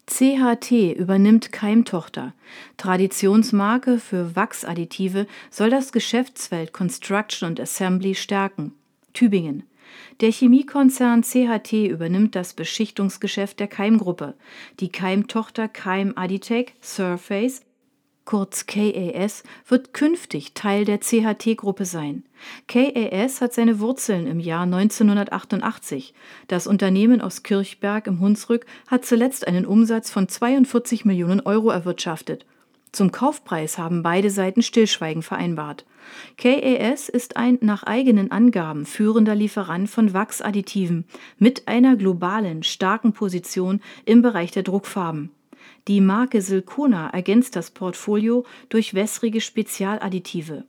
CHT 0.06 0.96
übernimmt 0.96 1.52
Keimtochter. 1.52 2.34
Traditionsmarke 2.78 4.00
für 4.00 4.36
Wachsadditive 4.36 5.28
soll 5.50 5.70
das 5.70 5.92
Geschäftsfeld 5.92 6.74
Construction 6.74 7.48
und 7.48 7.60
Assembly 7.60 8.14
stärken. 8.14 8.74
Tübingen. 9.14 9.64
Der 10.22 10.32
Chemiekonzern 10.32 11.24
CHT 11.24 11.74
übernimmt 11.88 12.36
das 12.36 12.54
Beschichtungsgeschäft 12.54 13.60
der 13.60 13.68
Keimgruppe. 13.68 14.36
Die 14.80 14.90
Keimtochter 14.90 15.68
Keim 15.68 16.14
Additech 16.16 16.74
Surface 16.82 17.62
kurz 18.26 18.66
KAS, 18.66 19.44
wird 19.68 19.94
künftig 19.94 20.54
Teil 20.54 20.86
der 20.86 21.00
CHT-Gruppe 21.00 21.86
sein. 21.86 22.24
KAS 22.68 23.42
hat 23.42 23.54
seine 23.54 23.80
Wurzeln 23.80 24.28
im 24.28 24.40
Jahr 24.40 24.64
1988. 24.64 26.14
Das 26.48 26.68
Unternehmen 26.68 27.22
aus 27.22 27.44
Kirchberg 27.44 28.08
im 28.08 28.20
Hunsrück 28.20 28.66
hat 28.88 29.06
zuletzt 29.06 29.48
einen 29.48 29.66
Umsatz 29.66 30.10
von 30.12 30.28
42 30.28 31.06
Millionen 31.06 31.42
Euro 31.42 31.70
erwirtschaftet. 31.70 32.46
Zum 32.94 33.12
Kaufpreis 33.12 33.80
haben 33.80 34.04
beide 34.04 34.30
Seiten 34.30 34.62
Stillschweigen 34.62 35.24
vereinbart. 35.24 35.84
KAS 36.38 37.10
ist 37.10 37.38
ein 37.38 37.58
nach 37.62 37.84
eigenen 37.84 38.32
Angaben 38.32 38.86
führender 38.86 39.34
Lieferant 39.34 39.90
von 39.90 40.14
Wachsadditiven 40.14 41.06
mit 41.40 41.68
einer 41.68 41.96
globalen, 41.96 42.62
starken 42.62 43.14
Position 43.14 43.82
im 44.06 44.22
Bereich 44.22 44.52
der 44.52 44.62
Druckfarben. 44.62 45.32
Die 45.90 46.00
Marke 46.00 46.42
Silcona 46.42 47.10
ergänzt 47.10 47.58
das 47.58 47.72
Portfolio 47.72 48.46
durch 48.70 48.94
wässrige 48.94 49.42
Spezialadditive. 49.42 50.64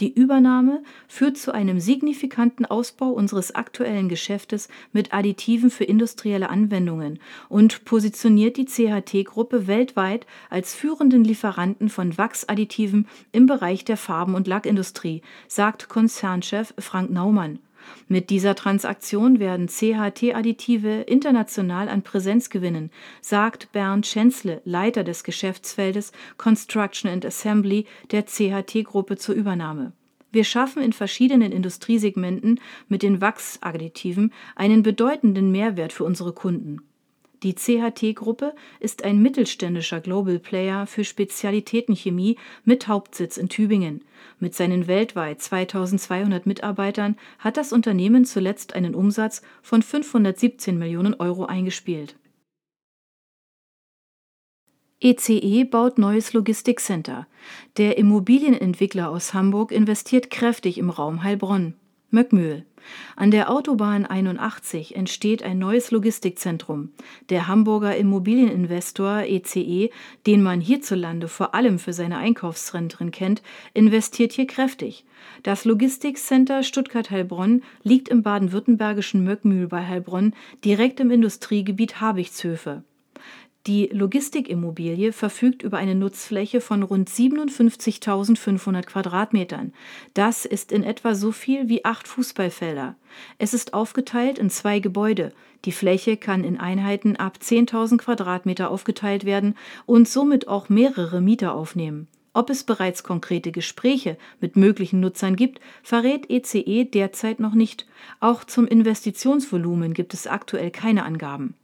Die 0.00 0.12
Übernahme 0.12 0.82
führt 1.08 1.38
zu 1.38 1.52
einem 1.52 1.80
signifikanten 1.80 2.66
Ausbau 2.66 3.10
unseres 3.10 3.54
aktuellen 3.54 4.10
Geschäftes 4.10 4.68
mit 4.92 5.14
Additiven 5.14 5.70
für 5.70 5.84
industrielle 5.84 6.50
Anwendungen 6.50 7.18
und 7.48 7.84
positioniert 7.86 8.58
die 8.58 8.66
CHT-Gruppe 8.66 9.66
weltweit 9.68 10.26
als 10.50 10.74
führenden 10.74 11.24
Lieferanten 11.24 11.88
von 11.88 12.18
Wachsadditiven 12.18 13.08
im 13.32 13.46
Bereich 13.46 13.84
der 13.84 13.96
Farben- 13.96 14.34
und 14.34 14.46
Lackindustrie, 14.46 15.22
sagt 15.48 15.88
Konzernchef 15.88 16.74
Frank 16.76 17.10
Naumann. 17.10 17.60
Mit 18.08 18.30
dieser 18.30 18.54
Transaktion 18.54 19.38
werden 19.38 19.68
CHT-Additive 19.68 21.02
international 21.02 21.88
an 21.88 22.02
Präsenz 22.02 22.50
gewinnen, 22.50 22.90
sagt 23.20 23.72
Bernd 23.72 24.06
Schänzle, 24.06 24.62
Leiter 24.64 25.04
des 25.04 25.24
Geschäftsfeldes 25.24 26.12
Construction 26.36 27.10
and 27.10 27.24
Assembly 27.24 27.86
der 28.10 28.24
CHT-Gruppe 28.26 29.16
zur 29.16 29.34
Übernahme. 29.34 29.92
Wir 30.32 30.44
schaffen 30.44 30.82
in 30.82 30.92
verschiedenen 30.92 31.50
Industriesegmenten 31.50 32.60
mit 32.88 33.02
den 33.02 33.20
Wachsadditiven 33.20 34.32
einen 34.54 34.82
bedeutenden 34.82 35.50
Mehrwert 35.50 35.92
für 35.92 36.04
unsere 36.04 36.32
Kunden. 36.32 36.82
Die 37.46 37.54
CHT-Gruppe 37.54 38.56
ist 38.80 39.04
ein 39.04 39.22
mittelständischer 39.22 40.00
Global 40.00 40.40
Player 40.40 40.84
für 40.88 41.04
Spezialitätenchemie 41.04 42.38
mit 42.64 42.88
Hauptsitz 42.88 43.36
in 43.36 43.48
Tübingen. 43.48 44.02
Mit 44.40 44.56
seinen 44.56 44.88
weltweit 44.88 45.40
2200 45.40 46.44
Mitarbeitern 46.44 47.16
hat 47.38 47.56
das 47.56 47.72
Unternehmen 47.72 48.24
zuletzt 48.24 48.74
einen 48.74 48.96
Umsatz 48.96 49.42
von 49.62 49.80
517 49.80 50.76
Millionen 50.76 51.14
Euro 51.14 51.44
eingespielt. 51.44 52.16
ECE 54.98 55.62
baut 55.62 55.98
neues 55.98 56.32
Logistikcenter. 56.32 57.28
Der 57.76 57.96
Immobilienentwickler 57.96 59.08
aus 59.08 59.34
Hamburg 59.34 59.70
investiert 59.70 60.30
kräftig 60.30 60.78
im 60.78 60.90
Raum 60.90 61.22
Heilbronn. 61.22 61.74
Möckmühl. 62.10 62.64
An 63.16 63.30
der 63.30 63.50
Autobahn 63.50 64.06
81 64.06 64.94
entsteht 64.94 65.42
ein 65.42 65.58
neues 65.58 65.90
Logistikzentrum. 65.90 66.90
Der 67.30 67.48
Hamburger 67.48 67.96
Immobilieninvestor 67.96 69.22
ECE, 69.22 69.90
den 70.26 70.42
man 70.42 70.60
hierzulande 70.60 71.28
vor 71.28 71.54
allem 71.54 71.78
für 71.78 71.92
seine 71.92 72.18
Einkaufszentren 72.18 73.10
kennt, 73.10 73.42
investiert 73.74 74.32
hier 74.32 74.46
kräftig. 74.46 75.04
Das 75.42 75.64
Logistikcenter 75.64 76.62
Stuttgart-Heilbronn 76.62 77.62
liegt 77.82 78.08
im 78.08 78.22
baden-württembergischen 78.22 79.24
Möckmühl 79.24 79.66
bei 79.66 79.84
Heilbronn, 79.84 80.34
direkt 80.64 81.00
im 81.00 81.10
Industriegebiet 81.10 82.00
Habichtshöfe. 82.00 82.84
Die 83.66 83.88
Logistikimmobilie 83.92 85.12
verfügt 85.12 85.64
über 85.64 85.78
eine 85.78 85.96
Nutzfläche 85.96 86.60
von 86.60 86.84
rund 86.84 87.10
57.500 87.10 88.82
Quadratmetern. 88.82 89.72
Das 90.14 90.44
ist 90.44 90.70
in 90.70 90.84
etwa 90.84 91.16
so 91.16 91.32
viel 91.32 91.68
wie 91.68 91.84
acht 91.84 92.06
Fußballfelder. 92.06 92.94
Es 93.38 93.54
ist 93.54 93.74
aufgeteilt 93.74 94.38
in 94.38 94.50
zwei 94.50 94.78
Gebäude. 94.78 95.32
Die 95.64 95.72
Fläche 95.72 96.16
kann 96.16 96.44
in 96.44 96.60
Einheiten 96.60 97.16
ab 97.16 97.38
10.000 97.42 97.96
Quadratmeter 97.96 98.70
aufgeteilt 98.70 99.24
werden 99.24 99.56
und 99.84 100.08
somit 100.08 100.46
auch 100.46 100.68
mehrere 100.68 101.20
Mieter 101.20 101.52
aufnehmen. 101.52 102.06
Ob 102.34 102.50
es 102.50 102.62
bereits 102.62 103.02
konkrete 103.02 103.50
Gespräche 103.50 104.16
mit 104.40 104.54
möglichen 104.54 105.00
Nutzern 105.00 105.34
gibt, 105.34 105.58
verrät 105.82 106.30
ECE 106.30 106.84
derzeit 106.84 107.40
noch 107.40 107.54
nicht. 107.54 107.88
Auch 108.20 108.44
zum 108.44 108.68
Investitionsvolumen 108.68 109.92
gibt 109.92 110.14
es 110.14 110.28
aktuell 110.28 110.70
keine 110.70 111.04
Angaben. 111.04 111.54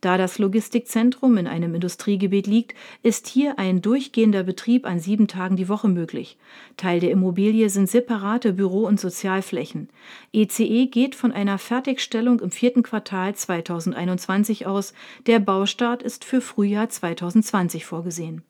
Da 0.00 0.16
das 0.16 0.38
Logistikzentrum 0.38 1.36
in 1.36 1.46
einem 1.46 1.74
Industriegebiet 1.74 2.46
liegt, 2.46 2.74
ist 3.02 3.26
hier 3.26 3.58
ein 3.58 3.82
durchgehender 3.82 4.42
Betrieb 4.42 4.86
an 4.86 4.98
sieben 4.98 5.28
Tagen 5.28 5.56
die 5.56 5.68
Woche 5.68 5.88
möglich. 5.88 6.38
Teil 6.76 7.00
der 7.00 7.10
Immobilie 7.10 7.68
sind 7.68 7.90
separate 7.90 8.54
Büro- 8.54 8.86
und 8.86 8.98
Sozialflächen. 8.98 9.90
ECE 10.32 10.64
e 10.64 10.86
geht 10.86 11.14
von 11.14 11.32
einer 11.32 11.58
Fertigstellung 11.58 12.40
im 12.40 12.50
vierten 12.50 12.82
Quartal 12.82 13.34
2021 13.34 14.66
aus. 14.66 14.94
Der 15.26 15.38
Baustart 15.38 16.02
ist 16.02 16.24
für 16.24 16.40
Frühjahr 16.40 16.88
2020 16.88 17.84
vorgesehen. 17.84 18.42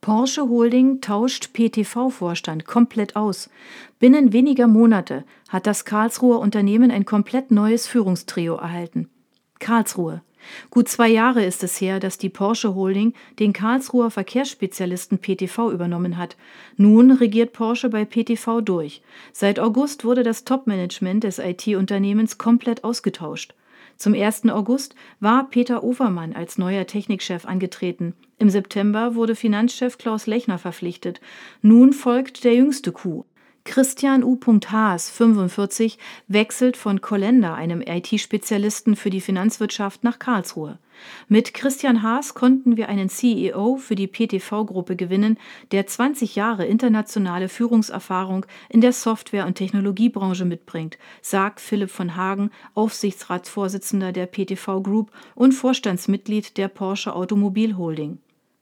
Porsche 0.00 0.48
Holding 0.48 1.02
tauscht 1.02 1.52
PTV-Vorstand 1.52 2.64
komplett 2.64 3.16
aus. 3.16 3.50
Binnen 3.98 4.32
weniger 4.32 4.66
Monate 4.66 5.24
hat 5.50 5.66
das 5.66 5.84
Karlsruher 5.84 6.38
Unternehmen 6.40 6.90
ein 6.90 7.04
komplett 7.04 7.50
neues 7.50 7.86
Führungstrio 7.86 8.54
erhalten. 8.54 9.10
Karlsruhe. 9.58 10.22
Gut 10.70 10.88
zwei 10.88 11.08
Jahre 11.08 11.44
ist 11.44 11.62
es 11.62 11.82
her, 11.82 12.00
dass 12.00 12.16
die 12.16 12.30
Porsche 12.30 12.74
Holding 12.74 13.12
den 13.38 13.52
Karlsruher 13.52 14.10
Verkehrsspezialisten 14.10 15.18
PTV 15.18 15.70
übernommen 15.70 16.16
hat. 16.16 16.38
Nun 16.78 17.10
regiert 17.10 17.52
Porsche 17.52 17.90
bei 17.90 18.06
PTV 18.06 18.62
durch. 18.62 19.02
Seit 19.34 19.60
August 19.60 20.06
wurde 20.06 20.22
das 20.22 20.44
Topmanagement 20.44 21.24
des 21.24 21.38
IT-Unternehmens 21.38 22.38
komplett 22.38 22.84
ausgetauscht. 22.84 23.52
Zum 24.00 24.14
1. 24.14 24.48
August 24.48 24.94
war 25.20 25.50
Peter 25.50 25.84
Overmann 25.84 26.32
als 26.32 26.56
neuer 26.56 26.86
Technikchef 26.86 27.44
angetreten. 27.44 28.14
Im 28.38 28.48
September 28.48 29.14
wurde 29.14 29.36
Finanzchef 29.36 29.98
Klaus 29.98 30.26
Lechner 30.26 30.56
verpflichtet. 30.56 31.20
Nun 31.60 31.92
folgt 31.92 32.44
der 32.44 32.54
jüngste 32.54 32.92
Coup. 32.92 33.26
Christian 33.70 34.24
U. 34.24 34.36
Haas, 34.72 35.10
45, 35.10 35.96
wechselt 36.26 36.76
von 36.76 37.00
Kollender, 37.00 37.54
einem 37.54 37.82
IT-Spezialisten 37.82 38.96
für 38.96 39.10
die 39.10 39.20
Finanzwirtschaft, 39.20 40.02
nach 40.02 40.18
Karlsruhe. 40.18 40.80
Mit 41.28 41.54
Christian 41.54 42.02
Haas 42.02 42.34
konnten 42.34 42.76
wir 42.76 42.88
einen 42.88 43.08
CEO 43.08 43.76
für 43.76 43.94
die 43.94 44.08
PTV-Gruppe 44.08 44.96
gewinnen, 44.96 45.38
der 45.70 45.86
20 45.86 46.34
Jahre 46.34 46.66
internationale 46.66 47.48
Führungserfahrung 47.48 48.44
in 48.68 48.80
der 48.80 48.92
Software- 48.92 49.46
und 49.46 49.54
Technologiebranche 49.54 50.44
mitbringt, 50.44 50.98
sagt 51.22 51.60
Philipp 51.60 51.90
von 51.90 52.16
Hagen, 52.16 52.50
Aufsichtsratsvorsitzender 52.74 54.10
der 54.10 54.26
PTV 54.26 54.80
Group 54.82 55.12
und 55.36 55.52
Vorstandsmitglied 55.52 56.56
der 56.56 56.66
Porsche 56.66 57.14
Automobil 57.14 57.76
Holding. 57.76 58.18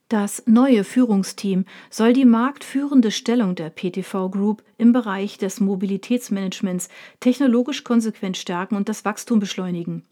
Das 0.09 0.41
neue 0.47 0.83
Führungsteam 0.83 1.65
soll 1.91 2.13
die 2.13 2.25
marktführende 2.25 3.11
Stellung 3.11 3.53
der 3.53 3.69
PTV 3.69 4.29
Group 4.29 4.63
im 4.79 4.91
Bereich 4.91 5.37
des 5.37 5.59
Mobilitätsmanagements 5.59 6.89
technologisch 7.19 7.83
konsequent 7.83 8.35
stärken 8.35 8.75
und 8.75 8.89
das 8.89 9.05
Wachstum 9.05 9.39
beschleunigen. 9.39 10.03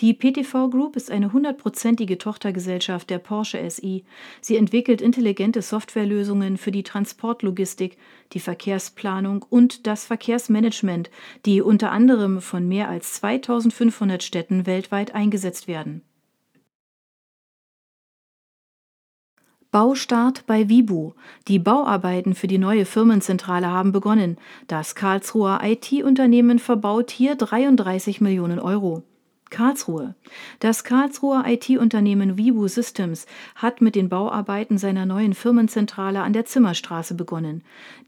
Die 0.00 0.14
PTV 0.14 0.68
Group 0.70 0.96
ist 0.96 1.12
eine 1.12 1.32
hundertprozentige 1.32 2.18
Tochtergesellschaft 2.18 3.08
der 3.08 3.18
Porsche 3.18 3.70
SI. 3.70 4.04
Sie 4.40 4.56
entwickelt 4.56 5.00
intelligente 5.00 5.62
Softwarelösungen 5.62 6.56
für 6.56 6.72
die 6.72 6.82
Transportlogistik, 6.82 7.98
die 8.32 8.40
Verkehrsplanung 8.40 9.44
und 9.48 9.86
das 9.86 10.06
Verkehrsmanagement, 10.06 11.08
die 11.44 11.62
unter 11.62 11.92
anderem 11.92 12.40
von 12.40 12.66
mehr 12.66 12.88
als 12.88 13.14
2500 13.14 14.24
Städten 14.24 14.66
weltweit 14.66 15.14
eingesetzt 15.14 15.68
werden. 15.68 16.02
Baustart 19.70 20.46
bei 20.46 20.68
Vibu. 20.68 21.12
Die 21.48 21.58
Bauarbeiten 21.58 22.34
für 22.34 22.46
die 22.46 22.58
neue 22.58 22.84
Firmenzentrale 22.84 23.68
haben 23.68 23.92
begonnen. 23.92 24.38
Das 24.68 24.94
Karlsruher 24.94 25.60
IT-Unternehmen 25.62 26.58
verbaut 26.58 27.10
hier 27.10 27.34
33 27.34 28.20
Millionen 28.20 28.58
Euro. 28.58 29.02
Karlsruhe. 29.50 30.14
Das 30.58 30.82
Karlsruher 30.82 31.44
IT-Unternehmen 31.46 32.36
Vibu 32.36 32.66
Systems 32.68 33.26
hat 33.54 33.80
mit 33.80 33.94
den 33.94 34.08
Bauarbeiten 34.08 34.76
seiner 34.76 35.06
neuen 35.06 35.34
Firmenzentrale 35.34 36.20
an 36.22 36.32
der 36.32 36.46
Zimmerstraße 36.46 37.14
begonnen. 37.14 37.62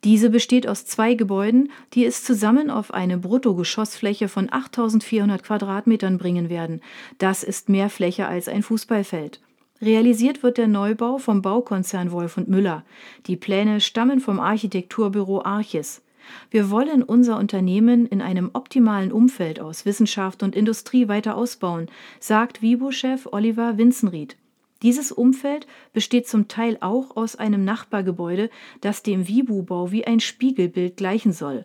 Diese 0.04 0.30
besteht 0.30 0.66
aus 0.66 0.84
zwei 0.84 1.14
Gebäuden, 1.14 1.70
die 1.94 2.04
es 2.04 2.24
zusammen 2.24 2.70
auf 2.70 2.92
eine 2.92 3.18
Bruttogeschossfläche 3.18 4.28
von 4.28 4.52
8400 4.52 5.42
Quadratmetern 5.42 6.18
bringen 6.18 6.48
werden. 6.48 6.80
Das 7.18 7.44
ist 7.44 7.68
mehr 7.68 7.88
Fläche 7.88 8.26
als 8.26 8.48
ein 8.48 8.62
Fußballfeld. 8.62 9.40
Realisiert 9.80 10.42
wird 10.42 10.58
der 10.58 10.66
Neubau 10.66 11.18
vom 11.18 11.40
Baukonzern 11.40 12.10
Wolf 12.10 12.36
und 12.36 12.48
Müller. 12.48 12.84
Die 13.26 13.36
Pläne 13.36 13.80
stammen 13.80 14.18
vom 14.18 14.40
Architekturbüro 14.40 15.42
Archis. 15.44 16.02
Wir 16.50 16.70
wollen 16.70 17.02
unser 17.02 17.38
Unternehmen 17.38 18.06
in 18.06 18.20
einem 18.20 18.50
optimalen 18.52 19.12
Umfeld 19.12 19.60
aus 19.60 19.86
Wissenschaft 19.86 20.42
und 20.42 20.56
Industrie 20.56 21.06
weiter 21.08 21.36
ausbauen, 21.36 21.86
sagt 22.18 22.60
Vibo-Chef 22.60 23.28
Oliver 23.30 23.78
Winzenried. 23.78 24.36
Dieses 24.82 25.12
Umfeld 25.12 25.66
besteht 25.92 26.28
zum 26.28 26.48
Teil 26.48 26.76
auch 26.80 27.16
aus 27.16 27.36
einem 27.36 27.64
Nachbargebäude, 27.64 28.50
das 28.80 29.02
dem 29.02 29.26
Vibu-Bau 29.26 29.90
wie 29.92 30.06
ein 30.06 30.20
Spiegelbild 30.20 30.96
gleichen 30.96 31.32
soll. 31.32 31.64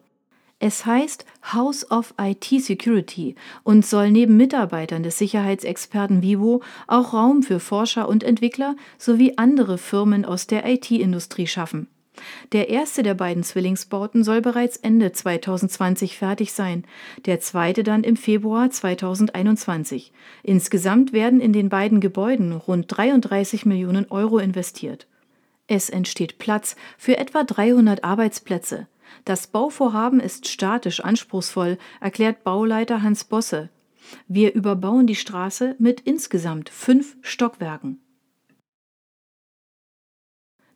Es 0.65 0.85
heißt 0.85 1.25
House 1.51 1.91
of 1.91 2.13
IT 2.17 2.45
Security 2.45 3.35
und 3.63 3.85
soll 3.85 4.11
neben 4.11 4.37
Mitarbeitern 4.37 5.03
des 5.03 5.17
Sicherheitsexperten 5.17 6.21
Vivo 6.21 6.61
auch 6.87 7.11
Raum 7.11 7.43
für 7.43 7.59
Forscher 7.59 8.07
und 8.07 8.23
Entwickler 8.23 8.77
sowie 8.97 9.33
andere 9.35 9.77
Firmen 9.77 10.23
aus 10.23 10.47
der 10.47 10.65
IT-Industrie 10.65 11.47
schaffen. 11.47 11.89
Der 12.53 12.69
erste 12.69 13.03
der 13.03 13.13
beiden 13.13 13.43
Zwillingsbauten 13.43 14.23
soll 14.23 14.39
bereits 14.39 14.77
Ende 14.77 15.11
2020 15.11 16.17
fertig 16.17 16.53
sein, 16.53 16.85
der 17.25 17.41
zweite 17.41 17.83
dann 17.83 18.05
im 18.05 18.15
Februar 18.15 18.69
2021. 18.69 20.13
Insgesamt 20.43 21.11
werden 21.11 21.41
in 21.41 21.51
den 21.51 21.67
beiden 21.67 21.99
Gebäuden 21.99 22.53
rund 22.53 22.85
33 22.87 23.65
Millionen 23.65 24.09
Euro 24.09 24.39
investiert. 24.39 25.07
Es 25.67 25.89
entsteht 25.89 26.37
Platz 26.37 26.77
für 26.97 27.17
etwa 27.17 27.43
300 27.43 28.05
Arbeitsplätze. 28.05 28.87
Das 29.25 29.47
Bauvorhaben 29.47 30.19
ist 30.19 30.47
statisch 30.47 30.99
anspruchsvoll, 31.01 31.77
erklärt 31.99 32.43
Bauleiter 32.43 33.01
Hans 33.01 33.23
Bosse. 33.23 33.69
Wir 34.27 34.53
überbauen 34.53 35.07
die 35.07 35.15
Straße 35.15 35.75
mit 35.79 36.01
insgesamt 36.01 36.69
fünf 36.69 37.17
Stockwerken. 37.21 37.99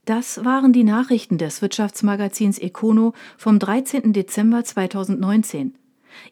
Das 0.06 0.46
waren 0.46 0.72
die 0.72 0.86
Nachrichten 0.86 1.38
des 1.38 1.62
Wirtschaftsmagazins 1.62 2.60
Econo 2.60 3.14
vom 3.38 3.60
13. 3.60 4.14
Dezember 4.14 4.64
2019. 4.64 5.78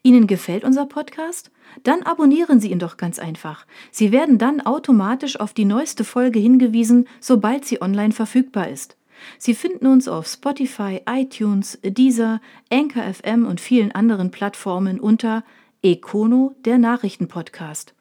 Ihnen 0.02 0.28
gefällt 0.28 0.64
unser 0.64 0.86
Podcast? 0.86 1.52
Dann 1.84 2.04
abonnieren 2.04 2.62
Sie 2.62 2.72
ihn 2.72 2.80
doch 2.80 2.96
ganz 2.96 3.20
einfach. 3.20 3.66
Sie 3.92 4.14
werden 4.14 4.38
dann 4.38 4.62
automatisch 4.62 5.40
auf 5.40 5.54
die 5.54 5.66
neueste 5.66 6.06
Folge 6.06 6.40
hingewiesen, 6.40 7.08
sobald 7.20 7.66
sie 7.66 7.82
online 7.82 8.14
verfügbar 8.14 8.70
ist. 8.70 8.96
Sie 9.38 9.54
finden 9.54 9.88
uns 9.88 10.08
auf 10.08 10.28
Spotify, 10.28 11.02
iTunes, 11.08 11.80
Deezer, 11.84 12.42
Anchor 12.72 13.04
FM 13.04 13.46
und 13.46 13.62
vielen 13.62 13.92
anderen 13.92 14.32
Plattformen 14.32 15.00
unter 15.00 15.44
Econo, 15.82 16.56
der 16.66 16.78
Nachrichtenpodcast. 16.78 17.94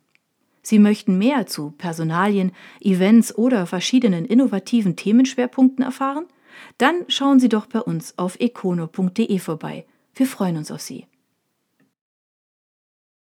Sie 0.63 0.79
möchten 0.79 1.19
mehr 1.19 1.47
zu 1.47 1.73
Personalien, 1.73 2.53
Events 2.81 3.37
oder 3.37 3.67
verschiedenen 3.67 4.25
innovativen 4.25 4.97
Themenschwerpunkten 4.97 5.85
erfahren? 5.85 6.25
Dann 6.79 7.05
schauen 7.09 7.39
Sie 7.39 7.51
doch 7.51 7.67
bei 7.67 7.81
uns 7.81 8.19
auf 8.19 8.41
econo.de 8.41 9.39
vorbei. 9.39 9.85
Wir 10.15 10.27
freuen 10.27 10.57
uns 10.57 10.71
auf 10.71 10.81
Sie. 10.81 11.07